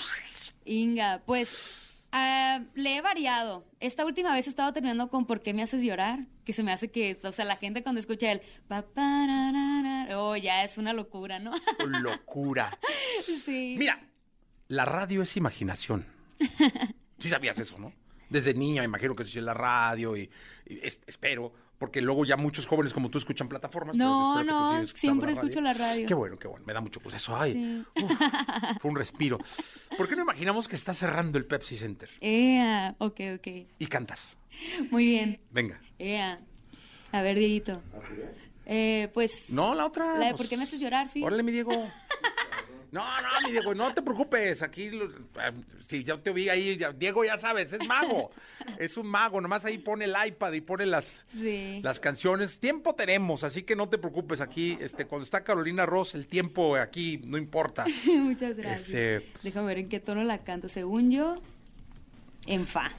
Inga, 0.65 1.23
pues 1.27 1.86
Ah, 2.19 2.65
le 2.75 2.97
he 2.97 3.03
variado. 3.03 3.67
Esta 3.79 4.07
última 4.07 4.33
vez 4.33 4.47
he 4.47 4.49
estado 4.49 4.73
terminando 4.73 5.11
con 5.11 5.27
¿Por 5.27 5.43
qué 5.43 5.53
me 5.53 5.63
haces 5.63 5.83
llorar? 5.83 6.21
Que 6.47 6.55
se 6.55 6.63
me 6.63 6.73
hace 6.73 6.91
que, 6.91 7.15
o 7.23 7.31
sea, 7.31 7.45
la 7.45 7.57
gente 7.57 7.83
cuando 7.83 8.01
escucha 8.01 8.33
el 8.33 8.41
oh, 10.15 10.35
ya 10.37 10.65
es 10.65 10.79
una 10.79 10.95
locura, 10.95 11.39
¿no? 11.39 11.53
locura. 12.01 12.79
sí. 13.45 13.77
Mira, 13.79 14.01
la 14.69 14.87
radio 14.87 15.21
es 15.21 15.37
imaginación. 15.37 16.07
Sí 17.19 17.31
sabías 17.31 17.59
eso, 17.59 17.79
¿no? 17.79 17.95
Desde 18.29 18.53
niña 18.53 18.83
me 18.83 18.87
imagino 18.87 19.17
que 19.17 19.23
escuché 19.23 19.41
la 19.41 19.55
radio 19.55 20.19
y, 20.19 20.31
espero 21.07 21.51
porque 21.79 22.01
luego 22.01 22.25
ya 22.25 22.37
muchos 22.37 22.67
jóvenes 22.67 22.93
como 22.93 23.11
tú 23.11 23.19
escuchan 23.19 23.49
plataformas. 23.49 23.97
No, 23.97 24.43
no, 24.43 24.87
siempre 24.87 25.33
escucho 25.33 25.61
la 25.61 25.73
radio. 25.73 26.07
Qué 26.07 26.15
bueno, 26.15 26.39
qué 26.39 26.49
bueno, 26.49 26.65
me 26.67 26.73
da 26.73 26.81
mucho 26.81 27.01
pues 27.01 27.17
eso. 27.17 27.37
Ay, 27.37 27.85
fue 28.81 28.91
un 28.91 28.97
respiro. 28.97 29.39
¿Por 29.97 30.09
qué 30.09 30.17
no 30.17 30.23
imaginamos 30.23 30.69
que 30.69 30.77
está 30.77 30.95
cerrando 30.95 31.39
el 31.39 31.47
Pepsi 31.47 31.77
Center? 31.77 32.11
Ea, 32.21 32.95
ok, 32.99 33.21
ok. 33.37 33.47
Y 33.79 33.87
cantas. 33.87 34.39
Muy 34.91 35.07
bien. 35.07 35.41
Venga. 35.51 35.81
Ea. 35.99 36.39
A 37.13 37.23
ver, 37.23 37.39
Dieguito. 37.39 37.83
Eh, 38.65 39.11
pues. 39.15 39.51
No, 39.51 39.75
la 39.75 39.87
otra. 39.87 40.19
La 40.19 40.27
de 40.27 40.31
pues, 40.33 40.37
¿Por 40.39 40.49
qué 40.49 40.57
me 40.57 40.65
haces 40.65 40.81
llorar? 40.81 41.09
Sí. 41.09 41.23
Órale, 41.23 41.43
mi 41.43 41.53
Diego. 41.53 41.73
No, 42.97 43.05
no, 43.21 43.29
mi 43.45 43.53
Diego, 43.53 43.75
no 43.75 43.93
te 43.93 44.01
preocupes. 44.01 44.63
Aquí, 44.63 44.91
ah, 45.37 45.53
si 45.87 46.03
ya 46.03 46.17
te 46.17 46.33
vi 46.33 46.49
ahí, 46.49 46.81
Diego 46.97 47.27
ya 47.27 47.37
sabes, 47.37 47.71
es 47.75 47.87
mago. 47.87 48.31
Es 48.79 48.97
un 48.97 49.07
mago, 49.07 49.39
nomás 49.39 49.67
ahí 49.67 49.77
pone 49.77 50.07
el 50.07 50.15
iPad 50.27 50.55
y 50.55 50.63
pone 50.63 50.87
las, 50.87 51.27
las 51.83 52.01
canciones. 52.01 52.59
Tiempo 52.59 52.95
tenemos, 52.95 53.45
así 53.45 53.65
que 53.65 53.77
no 53.77 53.91
te 53.91 53.99
preocupes. 53.99 54.41
Aquí, 54.41 54.79
este, 54.81 55.05
cuando 55.05 55.27
está 55.27 55.45
Carolina 55.45 55.85
Ross, 55.85 56.15
el 56.15 56.27
tiempo 56.27 56.75
aquí 56.77 57.21
no 57.23 57.37
importa. 57.37 57.85
Muchas 58.07 58.57
gracias. 58.57 58.89
Este, 58.89 59.31
Déjame 59.43 59.67
ver 59.67 59.79
en 59.79 59.89
qué 59.91 60.01
tono 60.01 60.25
la 60.25 60.39
canto. 60.39 60.71
Según 60.71 61.11
yo, 61.11 61.37
en 62.47 62.67
fa. 62.67 62.91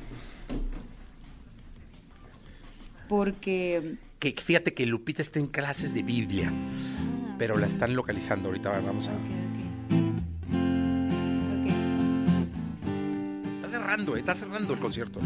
Porque. 3.09 3.95
Que 4.19 4.33
fíjate 4.33 4.75
que 4.75 4.85
Lupita 4.85 5.23
está 5.23 5.39
en 5.39 5.47
clases 5.47 5.95
de 5.95 6.03
Biblia. 6.03 6.51
Ah. 6.51 7.35
pero 7.39 7.57
la 7.57 7.65
están 7.65 7.95
localizando 7.95 8.49
ahorita. 8.49 8.69
Vamos 8.79 9.07
a. 9.07 9.46
está 14.15 14.33
cerrando 14.35 14.73
el 14.73 14.79
concierto. 14.79 15.19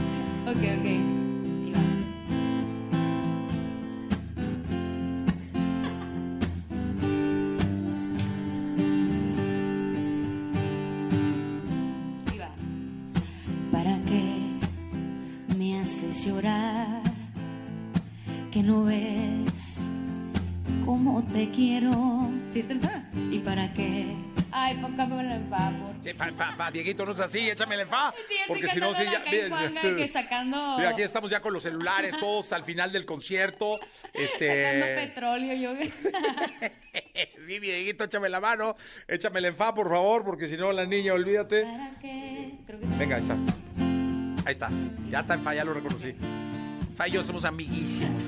Sí, 26.04 26.14
fa, 26.14 26.32
fa, 26.32 26.52
fa, 26.54 26.72
Dieguito, 26.72 27.06
no 27.06 27.12
es 27.12 27.20
así, 27.20 27.50
échame 27.50 27.76
el 27.76 27.86
fa. 27.86 28.12
Sí, 28.28 28.36
porque 28.48 28.68
si 28.70 28.80
no, 28.80 28.96
sí, 28.96 29.04
ya... 29.04 29.24
Mira, 29.30 29.96
que 29.96 30.08
sacando... 30.08 30.78
Mira, 30.78 30.90
aquí 30.90 31.04
estamos 31.04 31.30
ya 31.30 31.42
con 31.42 31.54
los 31.54 31.62
celulares 31.62 32.18
todos 32.20 32.52
al 32.54 32.64
final 32.64 32.92
del 32.92 33.06
concierto. 33.06 33.80
Este... 34.14 34.64
Sacando 34.64 34.96
petróleo, 34.96 35.54
yo... 35.54 35.84
sí, 37.46 37.60
Dieguito, 37.60 38.06
échame 38.06 38.30
la 38.30 38.40
mano, 38.40 38.76
échame 39.08 39.40
el 39.40 39.54
fa, 39.54 39.76
por 39.76 39.90
favor, 39.90 40.24
porque 40.24 40.48
si 40.50 40.58
no, 40.58 40.72
la 40.72 40.86
niña, 40.86 41.14
olvídate. 41.14 41.64
¿Para 41.64 41.92
qué? 42.00 42.54
Creo 42.66 42.80
que 42.80 42.88
sí. 42.88 42.94
Venga, 42.98 43.18
ahí 43.18 43.22
está. 43.22 43.36
Ahí 44.44 44.52
está, 44.54 44.70
ya 45.10 45.20
está 45.20 45.36
en 45.36 45.44
fa, 45.44 45.54
ya 45.54 45.64
lo 45.64 45.74
reconocí. 45.74 46.16
Fa 46.98 47.08
y 47.08 47.12
yo 47.12 47.24
somos 47.24 47.46
amiguísimos. 47.46 48.24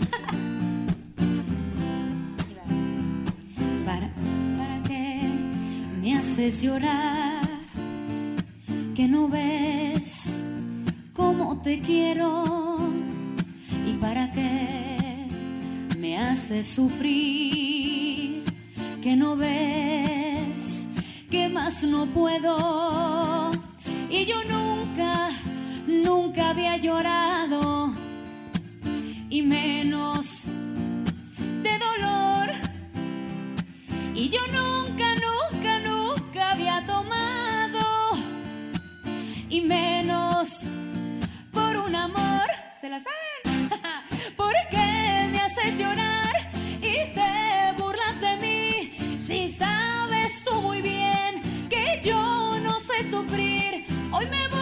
Me 6.04 6.18
haces 6.18 6.62
llorar, 6.62 7.48
que 8.94 9.08
no 9.08 9.30
ves 9.30 10.46
cómo 11.14 11.62
te 11.62 11.80
quiero 11.80 12.44
y 13.88 13.94
para 13.94 14.30
qué 14.34 15.30
me 15.98 16.18
haces 16.18 16.68
sufrir, 16.68 18.44
que 19.02 19.16
no 19.16 19.38
ves 19.38 20.90
que 21.32 21.48
más 21.48 21.84
no 21.84 22.06
puedo. 22.08 23.52
Y 24.10 24.26
yo 24.26 24.44
nunca, 24.44 25.30
nunca 25.88 26.50
había 26.50 26.76
llorado 26.76 27.94
y 29.30 29.42
menos 29.42 30.48
de 31.64 31.80
dolor. 31.80 32.50
Y 34.14 34.28
yo 34.28 34.42
nunca, 34.52 35.03
amor, 42.04 42.48
se 42.82 42.90
la 42.90 43.00
saben, 43.00 43.70
¿por 44.36 44.54
qué 44.70 45.30
me 45.32 45.40
haces 45.40 45.80
llorar 45.80 46.36
y 46.82 47.14
te 47.14 47.82
burlas 47.82 48.20
de 48.20 48.36
mí? 48.38 49.20
Si 49.20 49.50
sabes 49.50 50.44
tú 50.44 50.62
muy 50.62 50.82
bien 50.82 51.42
que 51.70 52.02
yo 52.04 52.60
no 52.62 52.78
sé 52.80 53.04
sufrir, 53.10 53.86
hoy 54.12 54.26
me 54.28 54.53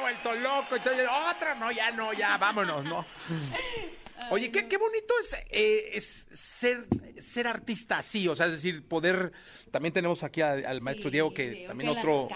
vuelto 0.00 0.34
loco. 0.34 0.76
Entonces, 0.76 1.08
otra, 1.30 1.54
no, 1.54 1.70
ya 1.72 1.90
no, 1.90 2.12
ya, 2.12 2.36
vámonos, 2.38 2.84
no. 2.84 3.06
Oye, 4.30 4.50
qué, 4.50 4.66
qué 4.66 4.78
bonito 4.78 5.14
es, 5.20 5.34
eh, 5.50 5.90
es 5.92 6.26
ser 6.32 6.86
ser 7.18 7.46
artista 7.46 7.98
así? 7.98 8.28
O 8.28 8.34
sea, 8.34 8.46
es 8.46 8.52
decir, 8.52 8.82
poder. 8.86 9.32
También 9.70 9.92
tenemos 9.92 10.22
aquí 10.22 10.40
al 10.40 10.80
maestro 10.80 11.10
Sí, 11.10 11.12
Diego, 11.12 11.34
que 11.34 11.50
Diego, 11.50 11.68
también 11.68 11.92
que 11.92 11.98
otro. 11.98 12.28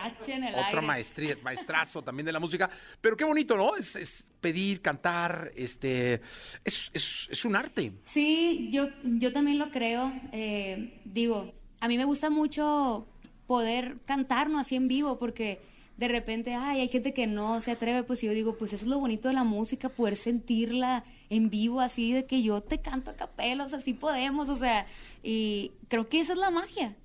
Otro 0.69 0.83
maestría, 0.83 1.37
maestrazo 1.43 2.03
también 2.03 2.27
de 2.27 2.33
la 2.33 2.41
música. 2.41 2.71
Pero 3.01 3.17
qué 3.17 3.25
bonito, 3.25 3.57
¿no? 3.57 3.77
Es, 3.77 3.97
es 3.97 4.25
pedir, 4.41 4.81
cantar, 4.83 5.51
este. 5.57 6.21
Es, 6.65 6.91
es, 6.93 7.29
es 7.31 7.45
un 7.45 7.57
arte. 7.57 7.93
Sí, 8.05 8.69
yo, 8.73 8.89
yo 9.03 9.33
también 9.33 9.59
lo 9.59 9.71
creo. 9.71 10.13
Eh, 10.33 11.01
digo, 11.05 11.53
a 11.81 11.89
mí 11.89 11.97
me 11.97 12.05
gusta 12.05 12.31
mucho 12.31 13.07
poder 13.47 13.97
cantarnos 14.05 14.61
así 14.61 14.77
en 14.77 14.87
vivo 14.87 15.19
porque 15.19 15.61
de 16.01 16.09
repente, 16.09 16.55
ay, 16.55 16.81
hay 16.81 16.89
gente 16.89 17.13
que 17.13 17.27
no 17.27 17.61
se 17.61 17.73
atreve, 17.73 18.05
pues 18.05 18.23
yo 18.23 18.33
digo, 18.33 18.57
pues 18.57 18.73
eso 18.73 18.87
es 18.87 18.91
lo 18.91 18.99
bonito 18.99 19.29
de 19.29 19.35
la 19.35 19.45
música, 19.45 19.91
poder 19.91 20.17
sentirla 20.17 21.05
en 21.29 21.51
vivo 21.51 21.83
así, 21.83 22.15
de 22.15 22.25
que 22.25 22.43
yo 22.43 22.63
te 22.63 22.81
canto 22.81 23.11
a 23.11 23.17
capela, 23.17 23.65
o 23.65 23.69
sea, 23.69 23.81
sí 23.81 23.93
podemos, 23.93 24.49
o 24.49 24.55
sea, 24.55 24.87
y 25.23 25.73
creo 25.89 26.09
que 26.09 26.21
esa 26.21 26.33
es 26.33 26.39
la 26.39 26.51
magia. 26.51 26.97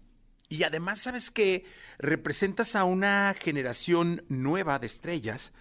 Y 0.48 0.64
además, 0.64 1.02
sabes 1.02 1.30
que 1.30 1.66
representas 1.98 2.78
a 2.78 2.86
una 2.86 3.36
generación 3.38 4.24
nueva 4.30 4.80
de 4.80 4.88
estrellas 4.88 5.52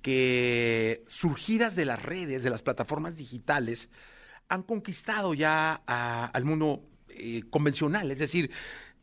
que, 0.00 1.02
surgidas 1.08 1.74
de 1.74 1.86
las 1.86 2.00
redes, 2.00 2.44
de 2.44 2.50
las 2.50 2.62
plataformas 2.62 3.16
digitales, 3.16 3.90
han 4.48 4.62
conquistado 4.62 5.34
ya 5.34 5.74
al 5.74 6.44
mundo 6.44 6.84
eh, 7.08 7.42
convencional. 7.50 8.12
Es 8.12 8.20
decir, 8.20 8.52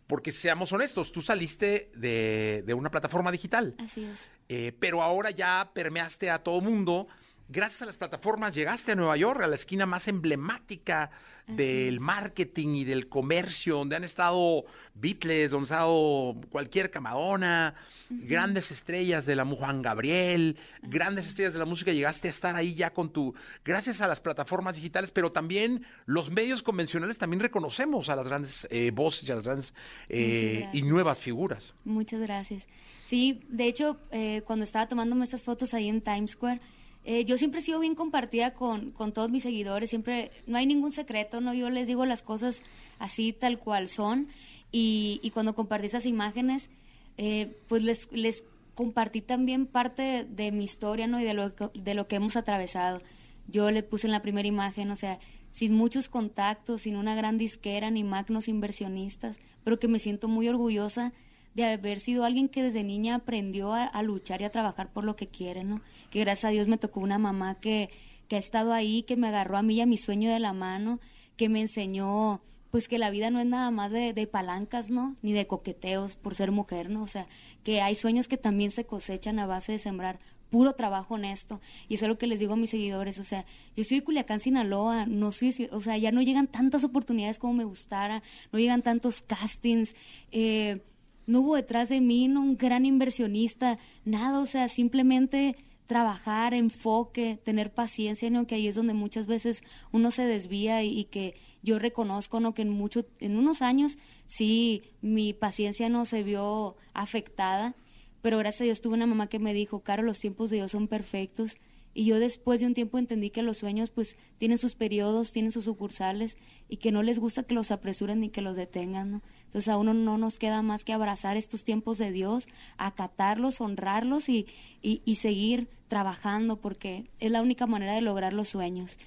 porque 0.07 0.31
seamos 0.31 0.71
honestos, 0.73 1.11
tú 1.11 1.21
saliste 1.21 1.91
de, 1.95 2.63
de 2.65 2.73
una 2.73 2.91
plataforma 2.91 3.31
digital. 3.31 3.75
Así 3.79 4.03
es. 4.03 4.27
Eh, 4.49 4.73
pero 4.79 5.01
ahora 5.01 5.31
ya 5.31 5.71
permeaste 5.73 6.29
a 6.29 6.43
todo 6.43 6.61
mundo. 6.61 7.07
Gracias 7.53 7.83
a 7.83 7.85
las 7.85 7.97
plataformas 7.97 8.55
llegaste 8.55 8.93
a 8.93 8.95
Nueva 8.95 9.15
York, 9.15 9.43
a 9.43 9.47
la 9.47 9.53
esquina 9.53 9.85
más 9.85 10.07
emblemática 10.07 11.11
Así 11.45 11.55
del 11.55 11.95
es. 11.95 12.01
marketing 12.01 12.69
y 12.69 12.83
del 12.83 13.09
comercio, 13.09 13.75
donde 13.75 13.95
han 13.95 14.03
estado 14.03 14.65
Beatles, 14.95 15.51
donde 15.51 15.65
ha 15.65 15.75
estado 15.75 16.35
cualquier 16.49 16.89
Camadona, 16.89 17.75
grandes 18.09 18.71
estrellas 18.71 19.27
de 19.27 19.35
la 19.35 19.45
Juan 19.45 19.83
Gabriel, 19.83 20.57
grandes 20.81 21.27
estrellas 21.27 21.53
de 21.53 21.59
la 21.59 21.65
música. 21.65 21.91
Llegaste 21.91 22.27
a 22.27 22.31
estar 22.31 22.55
ahí 22.55 22.73
ya 22.73 22.91
con 22.91 23.13
tu, 23.13 23.35
gracias 23.63 24.01
a 24.01 24.07
las 24.07 24.19
plataformas 24.19 24.75
digitales, 24.75 25.11
pero 25.11 25.31
también 25.31 25.85
los 26.07 26.31
medios 26.31 26.63
convencionales 26.63 27.19
también 27.19 27.39
reconocemos 27.39 28.09
a 28.09 28.15
las 28.15 28.27
grandes 28.27 28.67
eh, 28.71 28.89
voces 28.89 29.29
y 29.29 29.31
a 29.31 29.35
las 29.35 29.45
grandes 29.45 29.75
eh, 30.09 30.67
y 30.73 30.81
nuevas 30.81 31.19
figuras. 31.19 31.75
Muchas 31.85 32.19
gracias. 32.19 32.67
Sí, 33.03 33.41
de 33.47 33.67
hecho, 33.67 33.99
eh, 34.09 34.41
cuando 34.43 34.65
estaba 34.65 34.87
tomándome 34.87 35.23
estas 35.23 35.43
fotos 35.43 35.75
ahí 35.75 35.87
en 35.87 36.01
Times 36.01 36.31
Square, 36.31 36.59
eh, 37.05 37.25
yo 37.25 37.37
siempre 37.37 37.59
he 37.59 37.63
sido 37.63 37.79
bien 37.79 37.95
compartida 37.95 38.53
con, 38.53 38.91
con 38.91 39.11
todos 39.11 39.29
mis 39.29 39.43
seguidores, 39.43 39.89
siempre, 39.89 40.31
no 40.47 40.57
hay 40.57 40.65
ningún 40.65 40.91
secreto, 40.91 41.41
¿no? 41.41 41.53
Yo 41.53 41.69
les 41.69 41.87
digo 41.87 42.05
las 42.05 42.21
cosas 42.21 42.63
así 42.99 43.33
tal 43.33 43.59
cual 43.59 43.87
son 43.87 44.27
y, 44.71 45.19
y 45.21 45.31
cuando 45.31 45.53
compartí 45.53 45.87
esas 45.87 46.05
imágenes, 46.05 46.69
eh, 47.17 47.55
pues 47.67 47.83
les, 47.83 48.11
les 48.11 48.43
compartí 48.75 49.21
también 49.21 49.65
parte 49.65 50.25
de 50.25 50.51
mi 50.51 50.63
historia, 50.63 51.07
¿no? 51.07 51.19
Y 51.19 51.23
de 51.23 51.33
lo, 51.33 51.49
de 51.49 51.93
lo 51.93 52.07
que 52.07 52.15
hemos 52.15 52.35
atravesado. 52.35 53.01
Yo 53.47 53.69
le 53.71 53.83
puse 53.83 54.07
en 54.07 54.11
la 54.11 54.21
primera 54.21 54.47
imagen, 54.47 54.89
o 54.89 54.95
sea, 54.95 55.19
sin 55.49 55.73
muchos 55.73 56.09
contactos, 56.09 56.83
sin 56.83 56.95
una 56.95 57.15
gran 57.15 57.37
disquera 57.37 57.91
ni 57.91 58.03
magnos 58.03 58.47
inversionistas, 58.47 59.39
pero 59.63 59.77
que 59.77 59.87
me 59.87 59.99
siento 59.99 60.27
muy 60.27 60.47
orgullosa 60.47 61.13
de 61.53 61.65
haber 61.65 61.99
sido 61.99 62.25
alguien 62.25 62.49
que 62.49 62.63
desde 62.63 62.83
niña 62.83 63.15
aprendió 63.15 63.73
a, 63.73 64.03
luchar 64.03 64.41
y 64.41 64.45
a 64.45 64.51
trabajar 64.51 64.91
por 64.91 65.03
lo 65.03 65.15
que 65.15 65.27
quiere, 65.27 65.63
¿no? 65.63 65.81
Que 66.09 66.19
gracias 66.19 66.45
a 66.45 66.49
Dios 66.49 66.67
me 66.67 66.77
tocó 66.77 66.99
una 66.99 67.19
mamá 67.19 67.59
que, 67.59 67.89
que 68.27 68.35
ha 68.35 68.39
estado 68.39 68.73
ahí, 68.73 69.03
que 69.03 69.17
me 69.17 69.27
agarró 69.27 69.57
a 69.57 69.61
mí 69.61 69.75
y 69.75 69.81
a 69.81 69.85
mi 69.85 69.97
sueño 69.97 70.31
de 70.31 70.39
la 70.39 70.53
mano, 70.53 70.99
que 71.37 71.49
me 71.49 71.61
enseñó 71.61 72.41
pues 72.71 72.87
que 72.87 72.97
la 72.97 73.11
vida 73.11 73.29
no 73.29 73.39
es 73.39 73.45
nada 73.45 73.69
más 73.69 73.91
de, 73.91 74.13
de 74.13 74.25
palancas, 74.25 74.89
¿no? 74.89 75.15
Ni 75.21 75.31
de 75.31 75.45
coqueteos 75.45 76.15
por 76.15 76.33
ser 76.33 76.51
mujer, 76.51 76.89
¿no? 76.89 77.03
O 77.03 77.07
sea, 77.07 77.27
que 77.63 77.81
hay 77.81 77.93
sueños 77.93 78.27
que 78.27 78.37
también 78.37 78.71
se 78.71 78.85
cosechan 78.85 79.37
a 79.37 79.45
base 79.45 79.73
de 79.73 79.77
sembrar 79.77 80.17
puro 80.53 80.73
trabajo 80.73 81.15
honesto. 81.15 81.61
Y 81.87 81.95
eso 81.95 82.05
es 82.05 82.09
lo 82.09 82.19
que 82.19 82.27
les 82.27 82.39
digo 82.39 82.53
a 82.53 82.55
mis 82.55 82.69
seguidores. 82.69 83.17
O 83.17 83.23
sea, 83.23 83.43
yo 83.75 83.83
soy 83.83 83.99
de 83.99 84.03
Culiacán, 84.03 84.39
Sinaloa, 84.39 85.07
no 85.07 85.31
soy, 85.31 85.67
o 85.71 85.81
sea, 85.81 85.97
ya 85.97 86.11
no 86.11 86.21
llegan 86.21 86.45
tantas 86.45 86.83
oportunidades 86.83 87.39
como 87.39 87.53
me 87.53 87.63
gustara, 87.63 88.21
no 88.51 88.59
llegan 88.59 88.83
tantos 88.83 89.23
castings, 89.23 89.95
eh, 90.31 90.83
no 91.25 91.41
hubo 91.41 91.55
detrás 91.55 91.89
de 91.89 92.01
mí 92.01 92.27
¿no? 92.27 92.41
un 92.41 92.57
gran 92.57 92.85
inversionista, 92.85 93.79
nada, 94.05 94.39
o 94.39 94.45
sea, 94.45 94.67
simplemente 94.69 95.55
trabajar, 95.85 96.53
enfoque, 96.53 97.39
tener 97.43 97.73
paciencia, 97.73 98.29
¿no? 98.29 98.47
que 98.47 98.55
ahí 98.55 98.67
es 98.67 98.75
donde 98.75 98.93
muchas 98.93 99.27
veces 99.27 99.63
uno 99.91 100.11
se 100.11 100.25
desvía 100.25 100.83
y, 100.83 100.97
y 100.97 101.05
que 101.05 101.35
yo 101.61 101.79
reconozco 101.79 102.39
¿no? 102.39 102.53
que 102.53 102.61
en 102.63 102.69
mucho, 102.69 103.05
en 103.19 103.37
unos 103.37 103.61
años 103.61 103.97
sí 104.25 104.83
mi 105.01 105.33
paciencia 105.33 105.89
no 105.89 106.05
se 106.05 106.23
vio 106.23 106.75
afectada, 106.93 107.75
pero 108.21 108.37
gracias 108.37 108.61
a 108.61 108.63
Dios 108.65 108.81
tuve 108.81 108.95
una 108.95 109.05
mamá 109.05 109.27
que 109.27 109.39
me 109.39 109.53
dijo, 109.53 109.81
Caro, 109.81 110.01
los 110.01 110.19
tiempos 110.19 110.49
de 110.49 110.57
Dios 110.57 110.71
son 110.71 110.87
perfectos. 110.87 111.57
Y 111.93 112.05
yo 112.05 112.19
después 112.19 112.59
de 112.59 112.65
un 112.65 112.73
tiempo 112.73 112.97
entendí 112.97 113.29
que 113.29 113.43
los 113.43 113.57
sueños 113.57 113.91
pues 113.91 114.17
tienen 114.37 114.57
sus 114.57 114.73
periodos, 114.73 115.31
tienen 115.31 115.51
sus 115.51 115.65
sucursales 115.65 116.37
y 116.67 116.77
que 116.77 116.91
no 116.91 117.03
les 117.03 117.19
gusta 117.19 117.43
que 117.43 117.53
los 117.53 117.69
apresuren 117.69 118.19
ni 118.19 118.29
que 118.29 118.41
los 118.41 118.55
detengan, 118.55 119.11
¿no? 119.11 119.21
Entonces 119.43 119.69
a 119.69 119.77
uno 119.77 119.93
no 119.93 120.17
nos 120.17 120.39
queda 120.39 120.63
más 120.63 120.83
que 120.83 120.93
abrazar 120.93 121.37
estos 121.37 121.63
tiempos 121.63 121.99
de 121.99 122.11
Dios, 122.11 122.47
acatarlos, 122.77 123.61
honrarlos 123.61 124.27
y, 124.27 124.47
y, 124.81 125.15
seguir 125.15 125.69
trabajando 125.87 126.59
porque 126.59 127.11
es 127.19 127.29
la 127.29 127.43
única 127.43 127.67
manera 127.67 127.93
de 127.93 128.01
lograr 128.01 128.33
los 128.33 128.47
sueños. 128.47 128.97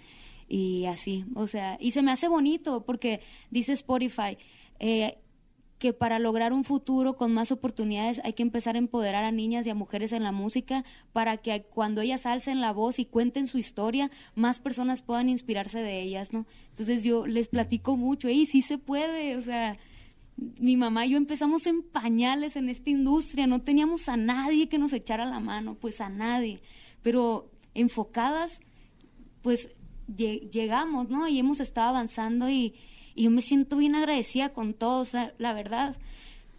Y 0.48 0.84
así, 0.84 1.24
o 1.34 1.48
sea, 1.48 1.76
y 1.80 1.90
se 1.90 2.02
me 2.02 2.12
hace 2.12 2.28
bonito 2.28 2.84
porque 2.84 3.20
dice 3.50 3.72
Spotify, 3.72 4.38
eh, 4.78 5.18
que 5.78 5.92
para 5.92 6.18
lograr 6.18 6.52
un 6.54 6.64
futuro 6.64 7.16
con 7.16 7.34
más 7.34 7.52
oportunidades 7.52 8.20
hay 8.24 8.32
que 8.32 8.42
empezar 8.42 8.76
a 8.76 8.78
empoderar 8.78 9.24
a 9.24 9.30
niñas 9.30 9.66
y 9.66 9.70
a 9.70 9.74
mujeres 9.74 10.12
en 10.12 10.22
la 10.22 10.32
música 10.32 10.84
para 11.12 11.36
que 11.36 11.64
cuando 11.64 12.00
ellas 12.00 12.24
alcen 12.24 12.60
la 12.62 12.72
voz 12.72 12.98
y 12.98 13.04
cuenten 13.04 13.46
su 13.46 13.58
historia, 13.58 14.10
más 14.34 14.58
personas 14.58 15.02
puedan 15.02 15.28
inspirarse 15.28 15.80
de 15.80 16.00
ellas, 16.00 16.32
¿no? 16.32 16.46
Entonces 16.70 17.04
yo 17.04 17.26
les 17.26 17.48
platico 17.48 17.96
mucho, 17.96 18.30
y 18.30 18.46
sí 18.46 18.62
se 18.62 18.78
puede, 18.78 19.36
o 19.36 19.40
sea, 19.42 19.76
mi 20.58 20.76
mamá 20.76 21.04
y 21.06 21.10
yo 21.10 21.16
empezamos 21.18 21.66
en 21.66 21.82
pañales 21.82 22.56
en 22.56 22.68
esta 22.70 22.88
industria, 22.90 23.46
no 23.46 23.60
teníamos 23.62 24.08
a 24.08 24.16
nadie 24.16 24.68
que 24.68 24.78
nos 24.78 24.92
echara 24.94 25.24
la 25.26 25.40
mano, 25.40 25.76
pues 25.78 26.00
a 26.00 26.08
nadie, 26.08 26.60
pero 27.02 27.50
enfocadas, 27.74 28.60
pues 29.42 29.76
lle- 30.08 30.48
llegamos, 30.50 31.08
¿no? 31.10 31.28
Y 31.28 31.38
hemos 31.38 31.60
estado 31.60 31.90
avanzando 31.90 32.48
y, 32.48 32.74
y 33.16 33.24
yo 33.24 33.30
me 33.30 33.40
siento 33.40 33.78
bien 33.78 33.94
agradecida 33.94 34.50
con 34.50 34.74
todos, 34.74 35.12
la, 35.14 35.52
verdad, 35.54 35.96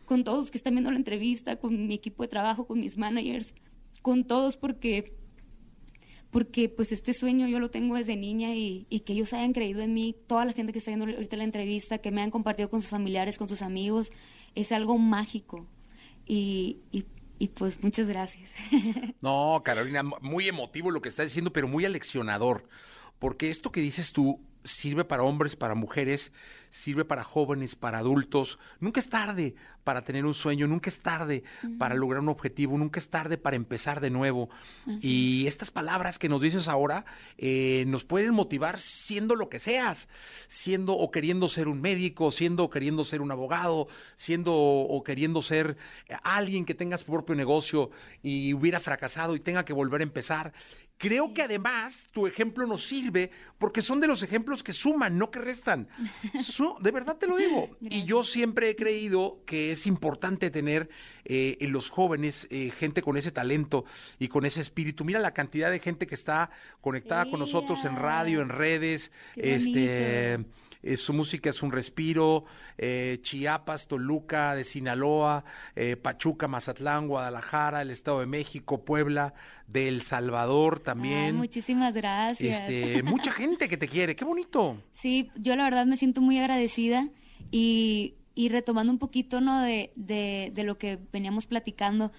con 0.06 0.24
todos 0.24 0.40
los 0.40 0.52
que 0.52 0.58
están 0.58 0.74
viendo 0.74 0.90
la 0.90 0.98
entrevista, 0.98 1.58
con 1.58 1.88
mi 1.88 1.94
equipo 1.94 2.24
de 2.24 2.30
trabajo, 2.30 2.66
con 2.66 2.80
mis 2.80 2.98
managers, 2.98 3.54
con 4.02 4.26
todos 4.26 4.58
porque 4.58 5.14
porque 6.32 6.68
pues 6.68 6.92
este 6.92 7.14
sueño 7.14 7.48
yo 7.48 7.60
lo 7.60 7.70
tengo 7.70 7.96
desde 7.96 8.16
niña 8.16 8.54
y, 8.54 8.86
que 9.06 9.14
ellos 9.14 9.32
hayan 9.34 9.54
creído 9.54 9.82
en 9.82 9.94
mí, 9.94 10.16
toda 10.28 10.46
la 10.46 10.52
gente 10.52 10.74
que 10.74 10.80
está 10.80 10.92
viendo 10.92 11.06
ahorita 11.06 11.38
la 11.38 11.46
entrevista, 11.46 12.00
que 12.00 12.12
me 12.12 12.22
han 12.22 12.32
compartido 12.32 12.70
con 12.70 12.82
sus 12.82 12.90
familiares, 12.90 13.38
con 13.38 13.48
sus 13.48 13.62
amigos, 13.62 14.12
es 14.54 14.72
algo 14.72 14.98
mágico. 14.98 15.66
Y, 16.26 16.80
pues 17.54 17.82
muchas 17.84 18.10
gracias. 18.10 18.56
No, 19.22 19.62
Carolina, 19.64 20.04
muy 20.04 20.48
emotivo 20.48 20.92
lo 20.92 21.02
que 21.02 21.10
estás 21.10 21.28
diciendo, 21.28 21.54
pero 21.54 21.68
muy 21.68 21.86
aleccionador. 21.86 22.68
Porque 23.20 23.50
esto 23.50 23.72
que 23.72 23.80
dices 23.80 24.12
tú 24.12 24.42
sirve 24.68 25.04
para 25.04 25.24
hombres, 25.24 25.56
para 25.56 25.76
mujeres, 25.76 26.32
sirve 26.70 27.06
para 27.06 27.24
jóvenes, 27.24 27.76
para 27.76 28.00
adultos. 28.00 28.60
Nunca 28.80 29.00
es 29.00 29.10
tarde 29.10 29.56
para 29.84 30.02
tener 30.02 30.26
un 30.26 30.34
sueño, 30.34 30.68
nunca 30.68 30.90
es 30.90 31.00
tarde 31.00 31.44
para 31.78 31.96
lograr 31.96 32.22
un 32.22 32.28
objetivo, 32.28 32.78
nunca 32.78 33.00
es 33.00 33.10
tarde 33.10 33.38
para 33.38 33.56
empezar 33.56 34.02
de 34.02 34.10
nuevo. 34.10 34.50
y 35.02 35.48
estas 35.48 35.72
palabras 35.72 36.20
que 36.20 36.28
nos 36.28 36.42
dices 36.42 36.68
ahora 36.68 37.06
eh, 37.38 37.86
nos 37.88 38.04
pueden 38.04 38.34
motivar 38.34 38.80
siendo 38.80 39.36
lo 39.36 39.48
que 39.48 39.60
seas, 39.60 40.10
siendo 40.48 40.94
o 40.94 41.10
queriendo 41.10 41.48
ser 41.48 41.70
un 41.70 41.80
médico, 41.80 42.32
siendo 42.32 42.66
o 42.66 42.70
queriendo 42.70 43.06
ser 43.06 43.22
un 43.22 43.32
abogado, 43.32 43.88
siendo 44.16 44.54
o 44.54 45.04
queriendo 45.04 45.42
ser 45.42 45.78
alguien 46.24 46.66
que 46.66 46.76
tenga 46.76 46.98
su 46.98 47.06
propio 47.06 47.36
negocio 47.36 47.90
y 48.22 48.54
hubiera 48.54 48.82
fracasado 48.82 49.36
y 49.36 49.40
tenga 49.40 49.64
que 49.64 49.74
volver 49.74 50.02
a 50.02 50.04
empezar. 50.04 50.54
Creo 50.98 51.34
que 51.34 51.44
además 51.44 52.10
tu 52.12 52.26
ejemplo 52.26 52.66
nos 52.66 52.84
sirve 52.88 53.30
porque 53.60 53.82
son 53.84 54.00
de 54.00 54.08
los 54.08 54.24
ejemplos 54.24 54.64
que 54.64 54.74
suman, 54.74 55.18
no 55.18 55.30
que 55.30 55.40
restan. 55.40 55.88
Su- 56.44 56.76
de 56.80 56.92
verdad 56.92 57.18
te 57.18 57.28
lo 57.28 57.38
digo. 57.38 57.70
Y 57.82 58.04
yo 58.06 58.24
siempre 58.24 58.70
he 58.70 58.76
creído 58.76 59.44
que 59.46 59.72
es 59.72 59.86
importante 59.86 60.50
tener 60.50 60.90
eh, 61.26 61.58
en 61.62 61.72
los 61.72 61.90
jóvenes 61.90 62.48
eh, 62.50 62.72
gente 62.76 63.02
con 63.04 63.16
ese 63.18 63.32
talento 63.32 63.86
y 64.18 64.28
con 64.28 64.46
ese 64.46 64.62
espíritu. 64.62 65.06
Mira 65.06 65.20
la 65.20 65.34
cantidad 65.34 65.70
de 65.70 65.80
gente 65.80 66.08
que 66.08 66.16
está 66.16 66.50
conectada 66.82 67.30
con 67.30 67.40
nosotros 67.40 67.86
en 67.86 67.96
radio, 67.96 68.42
en 68.42 68.50
redes, 68.50 69.12
Qué 69.36 69.56
este, 69.56 70.38
bonito. 70.38 70.50
Eh, 70.84 70.98
su 70.98 71.14
música 71.14 71.50
es 71.50 71.62
un 71.64 71.72
respiro, 71.72 72.46
eh, 72.78 73.20
Chiapas, 73.22 73.88
Toluca, 73.88 74.56
de 74.56 74.64
Sinaloa, 74.64 75.44
eh, 75.76 75.96
Pachuca, 75.96 76.48
Mazatlán, 76.48 77.08
Guadalajara, 77.08 77.82
el 77.82 77.92
Estado 77.92 78.20
de 78.20 78.26
México, 78.26 78.84
Puebla, 78.86 79.34
de 79.68 79.88
El 79.88 80.02
Salvador 80.02 80.80
también. 80.80 81.26
Ay, 81.26 81.34
muchísimas 81.34 81.94
gracias. 81.96 82.62
Este, 82.62 83.04
mucha 83.04 83.32
gente 83.32 83.68
que 83.68 83.78
te 83.78 83.88
quiere, 83.88 84.16
qué 84.16 84.26
bonito. 84.26 84.78
Sí, 84.92 85.30
yo 85.36 85.56
la 85.56 85.64
verdad 85.64 85.86
me 85.86 85.96
siento 85.96 86.22
muy 86.22 86.40
agradecida 86.40 87.08
y, 87.52 88.16
y 88.34 88.50
retomando 88.50 88.92
un 88.92 89.00
poquito 89.00 89.42
¿no? 89.42 89.62
de, 89.62 89.92
de, 89.96 90.52
de 90.54 90.64
lo 90.64 90.78
que 90.78 91.00
veníamos 91.12 91.46
platicando, 91.46 92.12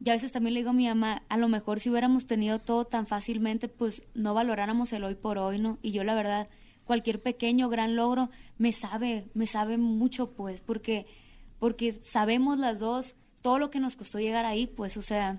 yo 0.00 0.12
a 0.12 0.14
veces 0.14 0.30
también 0.30 0.54
le 0.54 0.60
digo 0.60 0.70
a 0.70 0.74
mi 0.74 0.86
mamá, 0.86 1.22
a 1.28 1.36
lo 1.36 1.48
mejor 1.48 1.80
si 1.80 1.90
hubiéramos 1.90 2.26
tenido 2.26 2.60
todo 2.60 2.84
tan 2.84 3.06
fácilmente, 3.06 3.68
pues 3.68 4.02
no 4.14 4.32
valoráramos 4.32 4.92
el 4.92 5.04
hoy 5.04 5.14
por 5.14 5.38
hoy, 5.38 5.58
¿no? 5.58 5.78
Y 5.82 5.90
yo 5.90 6.04
la 6.04 6.14
verdad, 6.14 6.48
cualquier 6.88 7.20
pequeño, 7.20 7.68
gran 7.68 7.94
logro, 7.96 8.30
me 8.56 8.72
sabe, 8.72 9.28
me 9.34 9.46
sabe 9.46 9.76
mucho, 9.76 10.32
pues, 10.32 10.62
porque, 10.62 11.06
porque 11.60 11.92
sabemos 11.92 12.58
las 12.58 12.80
dos 12.80 13.14
todo 13.42 13.58
lo 13.58 13.70
que 13.70 13.78
nos 13.78 13.94
costó 13.94 14.18
llegar 14.18 14.46
ahí, 14.46 14.66
pues, 14.66 14.96
o 14.96 15.02
sea, 15.02 15.38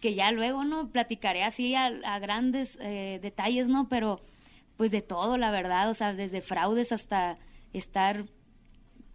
que 0.00 0.14
ya 0.14 0.30
luego, 0.30 0.64
¿no? 0.64 0.88
Platicaré 0.90 1.42
así 1.42 1.74
a, 1.74 1.90
grandes 2.20 2.78
eh, 2.80 3.18
detalles, 3.22 3.68
¿no? 3.68 3.88
Pero, 3.88 4.22
pues 4.76 4.92
de 4.92 5.02
todo, 5.02 5.36
la 5.36 5.50
verdad, 5.50 5.90
o 5.90 5.94
sea, 5.94 6.14
desde 6.14 6.40
fraudes 6.40 6.92
hasta 6.92 7.36
estar 7.72 8.24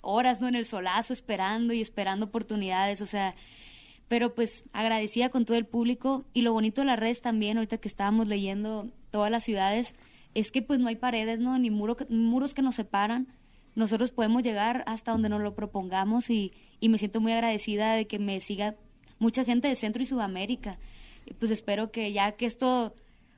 horas, 0.02 0.42
¿no? 0.42 0.50
En 0.50 0.56
el 0.56 0.66
solazo 0.66 1.14
esperando 1.14 1.74
y 1.74 1.80
esperando 1.80 2.26
oportunidades, 2.26 3.02
o 3.02 3.06
sea, 3.06 3.36
pero 4.10 4.36
pues 4.36 4.66
agradecida 4.74 5.30
con 5.30 5.46
todo 5.46 5.56
el 5.56 5.66
público 5.66 6.26
y 6.34 6.42
lo 6.42 6.52
bonito 6.52 6.82
de 6.82 6.88
las 6.88 7.00
redes 7.00 7.22
también, 7.22 7.58
ahorita 7.58 7.78
que 7.78 7.88
estábamos 7.88 8.28
leyendo 8.28 8.90
todas 9.12 9.32
las 9.32 9.44
ciudades, 9.44 9.96
es 10.34 10.52
que 10.52 10.62
pues 10.62 10.80
no 10.80 10.88
hay 10.88 10.96
paredes, 10.96 11.39
¿no? 11.39 11.58
Ni 11.58 11.70
muro, 11.70 11.98
muros 12.10 12.54
que 12.54 12.62
nos 12.62 12.76
separan. 12.76 13.28
Nosotros 13.76 14.12
podemos 14.12 14.44
llegar 14.44 14.84
hasta 14.88 15.12
donde 15.12 15.30
nos 15.30 15.42
lo 15.42 15.56
propongamos 15.56 16.30
y, 16.30 16.54
y 16.80 16.89
me 16.89 16.98
siento 16.98 17.22
muy 17.22 17.32
agradecida 17.32 17.94
de 17.94 18.08
que 18.08 18.20
me 18.20 18.39
siga 18.39 18.76
mucha 19.20 19.46
gente 19.46 19.68
de 19.68 19.76
Centro 19.76 20.02
y 20.02 20.06
Sudamérica. 20.06 20.80
Y 21.26 21.34
pues 21.34 21.52
espero 21.52 21.92
que 21.92 22.12
ya 22.12 22.32
que 22.34 22.46
esto 22.46 22.96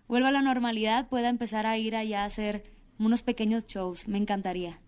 vuelva 0.08 0.30
a 0.30 0.32
la 0.32 0.42
normalidad 0.42 1.10
pueda 1.10 1.30
empezar 1.30 1.66
a 1.66 1.78
ir 1.78 1.96
allá 1.96 2.24
a 2.24 2.26
hacer 2.26 2.64
unos 3.00 3.24
pequeños 3.24 3.66
shows. 3.66 4.08
Me 4.08 4.18
encantaría. 4.18 4.80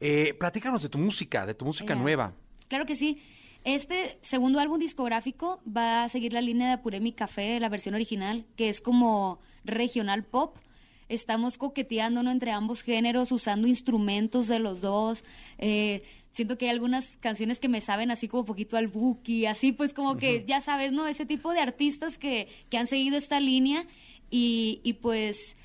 Eh, 0.00 0.34
platícanos 0.38 0.82
de 0.82 0.88
tu 0.88 0.98
música, 0.98 1.46
de 1.46 1.54
tu 1.54 1.64
música 1.64 1.94
nueva. 1.94 2.34
Claro 2.68 2.86
que 2.86 2.96
sí. 2.96 3.18
Este 3.64 4.18
segundo 4.20 4.60
álbum 4.60 4.78
discográfico 4.78 5.60
va 5.66 6.04
a 6.04 6.08
seguir 6.08 6.32
la 6.32 6.40
línea 6.40 6.68
de 6.68 6.74
Apuré 6.74 7.00
mi 7.00 7.12
Café, 7.12 7.58
la 7.58 7.68
versión 7.68 7.94
original, 7.94 8.46
que 8.56 8.68
es 8.68 8.80
como 8.80 9.40
regional 9.64 10.24
pop. 10.24 10.56
Estamos 11.08 11.58
coqueteando 11.58 12.22
¿no? 12.22 12.30
entre 12.30 12.50
ambos 12.50 12.82
géneros, 12.82 13.32
usando 13.32 13.68
instrumentos 13.68 14.48
de 14.48 14.58
los 14.58 14.80
dos. 14.80 15.24
Eh, 15.58 16.02
siento 16.32 16.58
que 16.58 16.66
hay 16.66 16.72
algunas 16.72 17.16
canciones 17.16 17.60
que 17.60 17.68
me 17.68 17.80
saben 17.80 18.10
así 18.10 18.28
como 18.28 18.44
poquito 18.44 18.76
al 18.76 18.88
Buki, 18.88 19.46
así 19.46 19.72
pues 19.72 19.94
como 19.94 20.16
que 20.16 20.44
ya 20.44 20.60
sabes, 20.60 20.92
¿no? 20.92 21.06
Ese 21.06 21.26
tipo 21.26 21.52
de 21.52 21.60
artistas 21.60 22.18
que, 22.18 22.48
que 22.68 22.78
han 22.78 22.86
seguido 22.86 23.16
esta 23.16 23.40
línea 23.40 23.86
y, 24.30 24.80
y 24.82 24.94
pues 24.94 25.56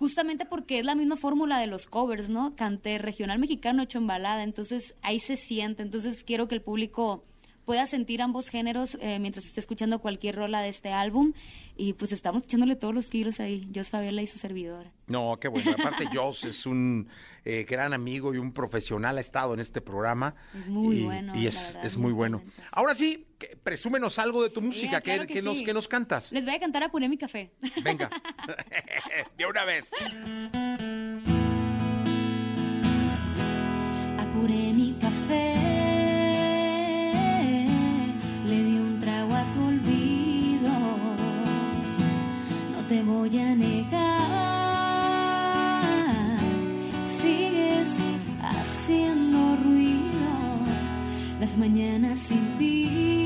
justamente 0.00 0.46
porque 0.46 0.78
es 0.78 0.86
la 0.86 0.94
misma 0.94 1.16
fórmula 1.16 1.58
de 1.58 1.66
los 1.66 1.86
covers, 1.86 2.30
¿no? 2.30 2.56
Canté 2.56 2.96
regional 2.96 3.38
mexicano 3.38 3.82
hecho 3.82 3.98
en 3.98 4.06
balada, 4.06 4.42
entonces 4.42 4.96
ahí 5.02 5.20
se 5.20 5.36
siente, 5.36 5.82
entonces 5.82 6.24
quiero 6.24 6.48
que 6.48 6.54
el 6.54 6.62
público 6.62 7.26
pueda 7.64 7.86
sentir 7.86 8.22
ambos 8.22 8.48
géneros 8.48 8.96
eh, 9.00 9.18
mientras 9.18 9.44
esté 9.46 9.60
escuchando 9.60 10.00
cualquier 10.00 10.36
rola 10.36 10.60
de 10.60 10.68
este 10.68 10.92
álbum 10.92 11.32
y 11.76 11.92
pues 11.94 12.12
estamos 12.12 12.44
echándole 12.44 12.76
todos 12.76 12.94
los 12.94 13.08
kilos 13.08 13.40
ahí, 13.40 13.70
Jos 13.74 13.90
Fabiola 13.90 14.22
y 14.22 14.26
su 14.26 14.38
servidora. 14.38 14.92
No, 15.06 15.38
qué 15.40 15.48
bueno. 15.48 15.70
Aparte, 15.72 16.06
Joss 16.14 16.44
es 16.44 16.66
un 16.66 17.08
eh, 17.44 17.64
gran 17.68 17.92
amigo 17.92 18.34
y 18.34 18.38
un 18.38 18.52
profesional, 18.52 19.18
ha 19.18 19.20
estado 19.20 19.54
en 19.54 19.60
este 19.60 19.80
programa. 19.80 20.34
Es 20.58 20.68
muy 20.68 20.98
y, 20.98 21.04
bueno, 21.04 21.34
Y 21.36 21.46
es, 21.46 21.54
verdad, 21.56 21.86
es 21.86 21.96
muy 21.96 22.10
muy 22.10 22.12
bueno. 22.12 22.42
Ahora 22.72 22.94
sí, 22.94 23.26
que- 23.38 23.56
presúmenos 23.62 24.18
algo 24.18 24.42
de 24.42 24.50
tu 24.50 24.60
música. 24.60 24.92
Ya, 24.92 25.00
¿Qué, 25.00 25.26
que 25.26 25.34
qué 25.34 25.42
nos, 25.42 25.62
qué 25.62 25.72
nos 25.72 25.88
cantas? 25.88 26.32
Les 26.32 26.44
voy 26.44 26.54
a 26.54 26.60
cantar 26.60 26.82
Apuré 26.82 27.08
mi 27.08 27.16
Café. 27.16 27.52
Venga. 27.82 28.10
de 29.38 29.46
una 29.46 29.64
vez. 29.64 29.90
Negar, 43.60 44.24
sigues 47.04 47.98
haciendo 48.42 49.56
ruido 49.64 50.32
las 51.38 51.56
mañanas 51.56 52.18
sin 52.18 52.44
ti. 52.58 53.19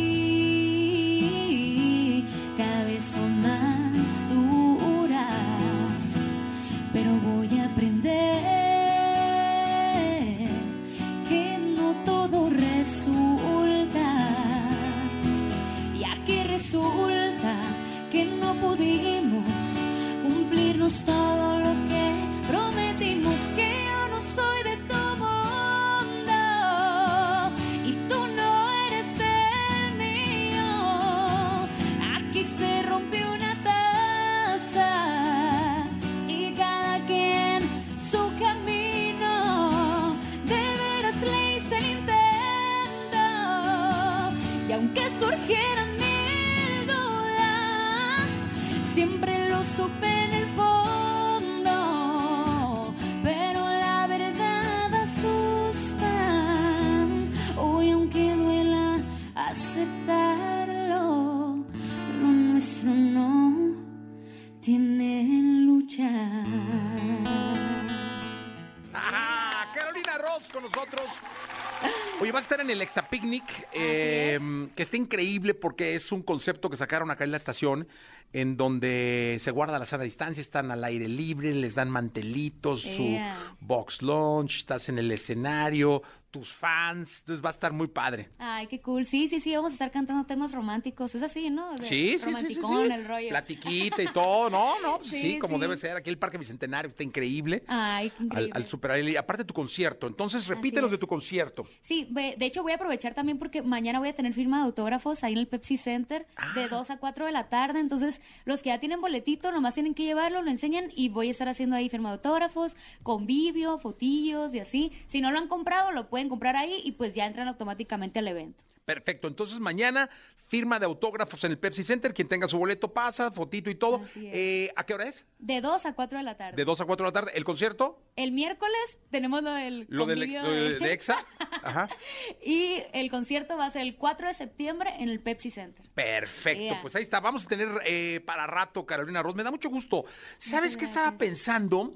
Oye, 72.20 72.32
va 72.32 72.38
a 72.38 72.42
estar 72.42 72.60
en 72.60 72.70
el 72.70 72.80
Exa 72.80 73.08
Picnic, 73.08 73.44
es. 73.72 74.40
que 74.74 74.82
está 74.82 74.96
increíble 74.96 75.54
porque 75.54 75.94
es 75.94 76.12
un 76.12 76.22
concepto 76.22 76.70
que 76.70 76.76
sacaron 76.76 77.10
acá 77.10 77.24
en 77.24 77.32
la 77.32 77.37
estación, 77.37 77.88
en 78.34 78.56
donde 78.58 79.38
se 79.40 79.50
guarda 79.52 79.78
la 79.78 79.84
sana 79.86 80.04
distancia, 80.04 80.40
están 80.42 80.70
al 80.70 80.84
aire 80.84 81.08
libre, 81.08 81.54
les 81.54 81.74
dan 81.76 81.88
mantelitos, 81.88 82.84
Ea. 82.84 83.38
su 83.38 83.64
box 83.64 84.02
lunch, 84.02 84.56
estás 84.58 84.88
en 84.90 84.98
el 84.98 85.10
escenario, 85.10 86.02
tus 86.30 86.52
fans, 86.52 87.20
entonces 87.20 87.44
va 87.44 87.50
a 87.50 87.52
estar 87.52 87.72
muy 87.72 87.86
padre. 87.86 88.28
Ay, 88.38 88.66
qué 88.66 88.80
cool. 88.80 89.04
Sí, 89.04 89.28
sí, 89.28 89.38
sí, 89.38 89.54
vamos 89.54 89.70
a 89.70 89.74
estar 89.74 89.92
cantando 89.92 90.26
temas 90.26 90.50
románticos. 90.50 91.14
Es 91.14 91.22
así, 91.22 91.48
¿no? 91.48 91.74
De 91.74 91.82
Sí, 91.84 92.16
sí, 92.18 92.34
sí, 92.34 92.46
sí, 92.48 92.54
sí. 92.56 92.60
el 92.92 93.06
rollo. 93.06 93.28
Platiquita 93.28 94.02
y 94.02 94.06
todo, 94.08 94.50
no, 94.50 94.80
no, 94.80 94.98
pues 94.98 95.10
sí, 95.12 95.20
Sí, 95.20 95.38
como 95.38 95.54
sí. 95.58 95.60
debe 95.60 95.76
ser. 95.76 95.94
Aquí 95.96 96.10
el 96.10 96.18
Parque 96.18 96.36
Bicentenario 96.36 96.88
está 96.90 97.04
increíble. 97.04 97.62
Ay, 97.68 98.10
qué 98.10 98.16
Al, 98.18 98.24
increíble. 98.24 98.52
al 98.52 98.66
super 98.66 99.08
y 99.08 99.14
aparte 99.16 99.44
tu 99.44 99.54
concierto. 99.54 100.08
Entonces, 100.08 100.48
repítenos 100.48 100.90
de 100.90 100.98
tu 100.98 101.06
concierto. 101.06 101.68
Sí, 101.80 102.08
de 102.10 102.34
hecho 102.44 102.64
voy 102.64 102.72
a 102.72 102.76
aprovechar 102.76 103.14
también 103.14 103.38
porque 103.38 103.62
mañana 103.62 104.00
voy 104.00 104.08
a 104.08 104.14
tener 104.16 104.32
firma 104.32 104.58
de 104.58 104.64
autógrafos 104.64 105.22
ahí 105.22 105.34
en 105.34 105.38
el 105.38 105.46
Pepsi 105.46 105.76
Center 105.76 106.26
Ah. 106.36 106.52
de 106.56 106.66
2 106.66 106.90
a 106.90 106.98
4 106.98 107.26
de 107.26 107.32
la 107.32 107.48
tarde. 107.48 107.78
Entonces, 107.78 108.20
los 108.44 108.62
que 108.62 108.70
ya 108.70 108.80
tienen 108.80 109.00
boletito, 109.00 109.52
nomás 109.52 109.74
tienen 109.74 109.94
que 109.94 110.04
llevarlo, 110.04 110.42
lo 110.42 110.50
enseñan 110.50 110.88
y 110.94 111.08
voy 111.08 111.28
a 111.28 111.30
estar 111.30 111.48
haciendo 111.48 111.76
ahí 111.76 111.88
firma 111.88 112.10
autógrafos, 112.10 112.76
convivio, 113.02 113.78
fotillos 113.78 114.54
y 114.54 114.60
así. 114.60 114.92
Si 115.06 115.20
no 115.20 115.30
lo 115.30 115.38
han 115.38 115.48
comprado, 115.48 115.92
lo 115.92 116.08
pueden 116.08 116.28
comprar 116.28 116.56
ahí 116.56 116.80
y 116.84 116.92
pues 116.92 117.14
ya 117.14 117.26
entran 117.26 117.48
automáticamente 117.48 118.18
al 118.18 118.28
evento. 118.28 118.64
Perfecto. 118.84 119.28
Entonces, 119.28 119.58
mañana, 119.60 120.10
firma 120.46 120.78
de 120.78 120.84
autógrafos 120.84 121.42
en 121.44 121.52
el 121.52 121.58
Pepsi 121.58 121.84
Center. 121.84 122.12
Quien 122.12 122.28
tenga 122.28 122.48
su 122.48 122.58
boleto 122.58 122.92
pasa, 122.92 123.30
fotito 123.30 123.70
y 123.70 123.76
todo. 123.76 124.04
Eh, 124.16 124.70
¿A 124.76 124.84
qué 124.84 124.92
hora 124.94 125.08
es? 125.08 125.26
De 125.38 125.60
2 125.62 125.86
a 125.86 125.94
4 125.94 126.18
de 126.18 126.24
la 126.24 126.36
tarde. 126.36 126.56
De 126.56 126.64
2 126.66 126.80
a 126.82 126.84
4 126.84 127.04
de 127.06 127.08
la 127.08 127.12
tarde. 127.12 127.32
¿El 127.34 127.44
concierto? 127.44 128.02
El 128.16 128.32
miércoles 128.32 128.98
tenemos 129.10 129.42
lo 129.42 129.52
del 129.52 129.86
Lo 129.88 130.04
del 130.06 130.18
convivio 130.20 130.42
lo 130.42 130.50
de, 130.50 130.60
de- 130.74 130.78
de 130.80 130.92
EXA. 130.92 131.16
Ajá. 131.62 131.88
y 132.44 132.82
el 132.92 133.10
concierto 133.10 133.56
va 133.56 133.66
a 133.66 133.70
ser 133.70 133.82
el 133.82 133.96
4 133.96 134.28
de 134.28 134.34
septiembre 134.34 134.90
en 134.98 135.08
el 135.08 135.20
Pepsi 135.20 135.50
Center. 135.50 135.88
Perfecto, 135.94 136.62
Yeah. 136.62 136.82
pues 136.82 136.94
ahí 136.96 137.02
está. 137.02 137.20
Vamos 137.20 137.46
a 137.46 137.48
tener 137.48 137.68
eh, 137.86 138.20
para 138.26 138.46
rato 138.46 138.84
Carolina 138.84 139.22
Ross. 139.22 139.34
Me 139.34 139.42
da 139.44 139.50
mucho 139.50 139.70
gusto. 139.70 140.04
¿Sabes 140.38 140.76
qué 140.76 140.84
estaba 140.84 141.16
pensando? 141.16 141.94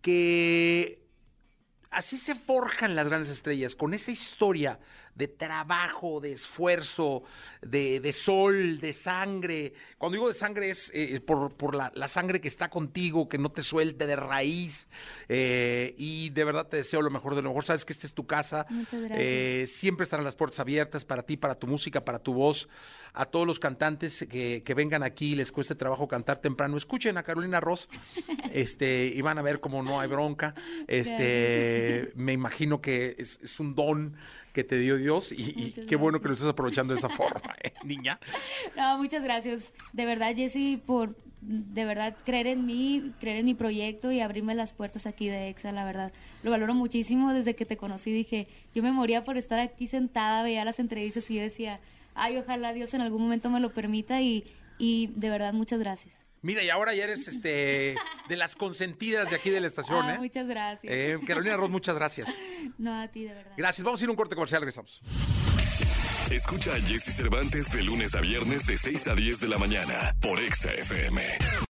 Que 0.00 1.02
así 1.90 2.16
se 2.16 2.34
forjan 2.34 2.94
las 2.96 3.08
grandes 3.08 3.28
estrellas, 3.30 3.76
con 3.76 3.92
esa 3.94 4.10
historia 4.10 4.78
de 5.20 5.28
trabajo, 5.28 6.18
de 6.18 6.32
esfuerzo, 6.32 7.22
de, 7.60 8.00
de 8.00 8.12
sol, 8.14 8.80
de 8.80 8.94
sangre. 8.94 9.74
Cuando 9.98 10.14
digo 10.14 10.28
de 10.28 10.34
sangre 10.34 10.70
es 10.70 10.90
eh, 10.94 11.20
por, 11.20 11.52
por 11.52 11.74
la, 11.74 11.92
la, 11.94 12.08
sangre 12.08 12.40
que 12.40 12.48
está 12.48 12.70
contigo, 12.70 13.28
que 13.28 13.36
no 13.36 13.52
te 13.52 13.62
suelte 13.62 14.06
de 14.06 14.16
raíz. 14.16 14.88
Eh, 15.28 15.94
y 15.98 16.30
de 16.30 16.44
verdad 16.44 16.66
te 16.66 16.78
deseo 16.78 17.02
lo 17.02 17.10
mejor 17.10 17.34
de 17.34 17.42
lo 17.42 17.50
mejor. 17.50 17.66
Sabes 17.66 17.84
que 17.84 17.92
esta 17.92 18.06
es 18.06 18.14
tu 18.14 18.26
casa. 18.26 18.64
Muchas 18.70 18.98
gracias. 18.98 19.20
Eh, 19.20 19.66
siempre 19.68 20.04
estarán 20.04 20.24
las 20.24 20.36
puertas 20.36 20.58
abiertas 20.58 21.04
para 21.04 21.22
ti, 21.22 21.36
para 21.36 21.54
tu 21.54 21.66
música, 21.66 22.02
para 22.02 22.18
tu 22.18 22.32
voz. 22.32 22.66
A 23.12 23.24
todos 23.24 23.46
los 23.46 23.58
cantantes 23.58 24.26
que, 24.30 24.62
que 24.64 24.74
vengan 24.74 25.02
aquí 25.02 25.32
y 25.32 25.36
les 25.36 25.52
cueste 25.52 25.74
trabajo 25.74 26.08
cantar 26.08 26.38
temprano, 26.38 26.76
escuchen 26.76 27.16
a 27.18 27.22
Carolina 27.22 27.60
Ross 27.60 27.88
este, 28.52 29.12
y 29.14 29.20
van 29.22 29.38
a 29.38 29.42
ver 29.42 29.60
cómo 29.60 29.82
no 29.82 30.00
hay 30.00 30.08
bronca. 30.08 30.54
Este, 30.86 32.12
me 32.14 32.32
imagino 32.32 32.80
que 32.80 33.16
es, 33.18 33.40
es 33.42 33.60
un 33.60 33.74
don 33.74 34.16
que 34.52 34.64
te 34.64 34.78
dio 34.78 34.96
Dios 34.96 35.32
y, 35.32 35.54
y 35.56 35.86
qué 35.86 35.96
bueno 35.96 36.20
que 36.20 36.28
lo 36.28 36.34
estés 36.34 36.48
aprovechando 36.48 36.92
de 36.92 36.98
esa 36.98 37.08
forma, 37.16 37.54
¿eh, 37.62 37.72
niña. 37.84 38.18
No, 38.76 38.98
muchas 38.98 39.22
gracias. 39.22 39.72
De 39.92 40.06
verdad, 40.06 40.34
Jessy, 40.34 40.76
por 40.76 41.14
de 41.40 41.84
verdad 41.84 42.16
creer 42.24 42.46
en 42.46 42.66
mí, 42.66 43.12
creer 43.18 43.38
en 43.38 43.46
mi 43.46 43.54
proyecto 43.54 44.12
y 44.12 44.20
abrirme 44.20 44.54
las 44.54 44.72
puertas 44.72 45.06
aquí 45.06 45.28
de 45.28 45.48
EXA, 45.48 45.72
la 45.72 45.84
verdad. 45.84 46.12
Lo 46.42 46.50
valoro 46.50 46.74
muchísimo 46.74 47.32
desde 47.32 47.54
que 47.54 47.64
te 47.64 47.76
conocí. 47.76 48.12
Dije, 48.12 48.46
yo 48.74 48.82
me 48.82 48.92
moría 48.92 49.24
por 49.24 49.36
estar 49.36 49.58
aquí 49.58 49.86
sentada, 49.86 50.42
veía 50.42 50.64
las 50.64 50.78
entrevistas 50.78 51.30
y 51.30 51.36
yo 51.36 51.42
decía, 51.42 51.80
ay, 52.14 52.38
ojalá 52.38 52.72
Dios 52.72 52.94
en 52.94 53.00
algún 53.00 53.22
momento 53.22 53.50
me 53.50 53.60
lo 53.60 53.72
permita 53.72 54.20
y, 54.20 54.44
y 54.78 55.08
de 55.14 55.30
verdad, 55.30 55.52
muchas 55.52 55.78
gracias. 55.80 56.26
Mira, 56.42 56.62
y 56.62 56.70
ahora 56.70 56.94
ya 56.94 57.04
eres 57.04 57.28
este 57.28 57.96
de 58.28 58.36
las 58.36 58.56
consentidas 58.56 59.28
de 59.28 59.36
aquí 59.36 59.50
de 59.50 59.60
la 59.60 59.66
estación, 59.66 60.06
ah, 60.06 60.14
¿eh? 60.14 60.18
Muchas 60.18 60.48
gracias. 60.48 60.90
Eh, 60.92 61.18
Carolina 61.26 61.56
Ross, 61.56 61.70
muchas 61.70 61.94
gracias. 61.94 62.28
No, 62.78 62.98
a 62.98 63.08
ti, 63.08 63.24
de 63.24 63.34
verdad. 63.34 63.52
Gracias. 63.56 63.84
Vamos 63.84 64.00
a 64.00 64.04
ir 64.04 64.08
a 64.08 64.10
un 64.12 64.16
corte 64.16 64.34
comercial, 64.34 64.60
regresamos. 64.60 65.00
Escucha 66.30 66.74
a 66.74 66.80
Jesse 66.80 67.14
Cervantes 67.14 67.70
de 67.72 67.82
lunes 67.82 68.14
a 68.14 68.20
viernes 68.20 68.66
de 68.66 68.76
6 68.76 69.08
a 69.08 69.14
10 69.14 69.40
de 69.40 69.48
la 69.48 69.58
mañana 69.58 70.14
por 70.20 70.38
Exa 70.40 70.72
FM. 70.72 71.66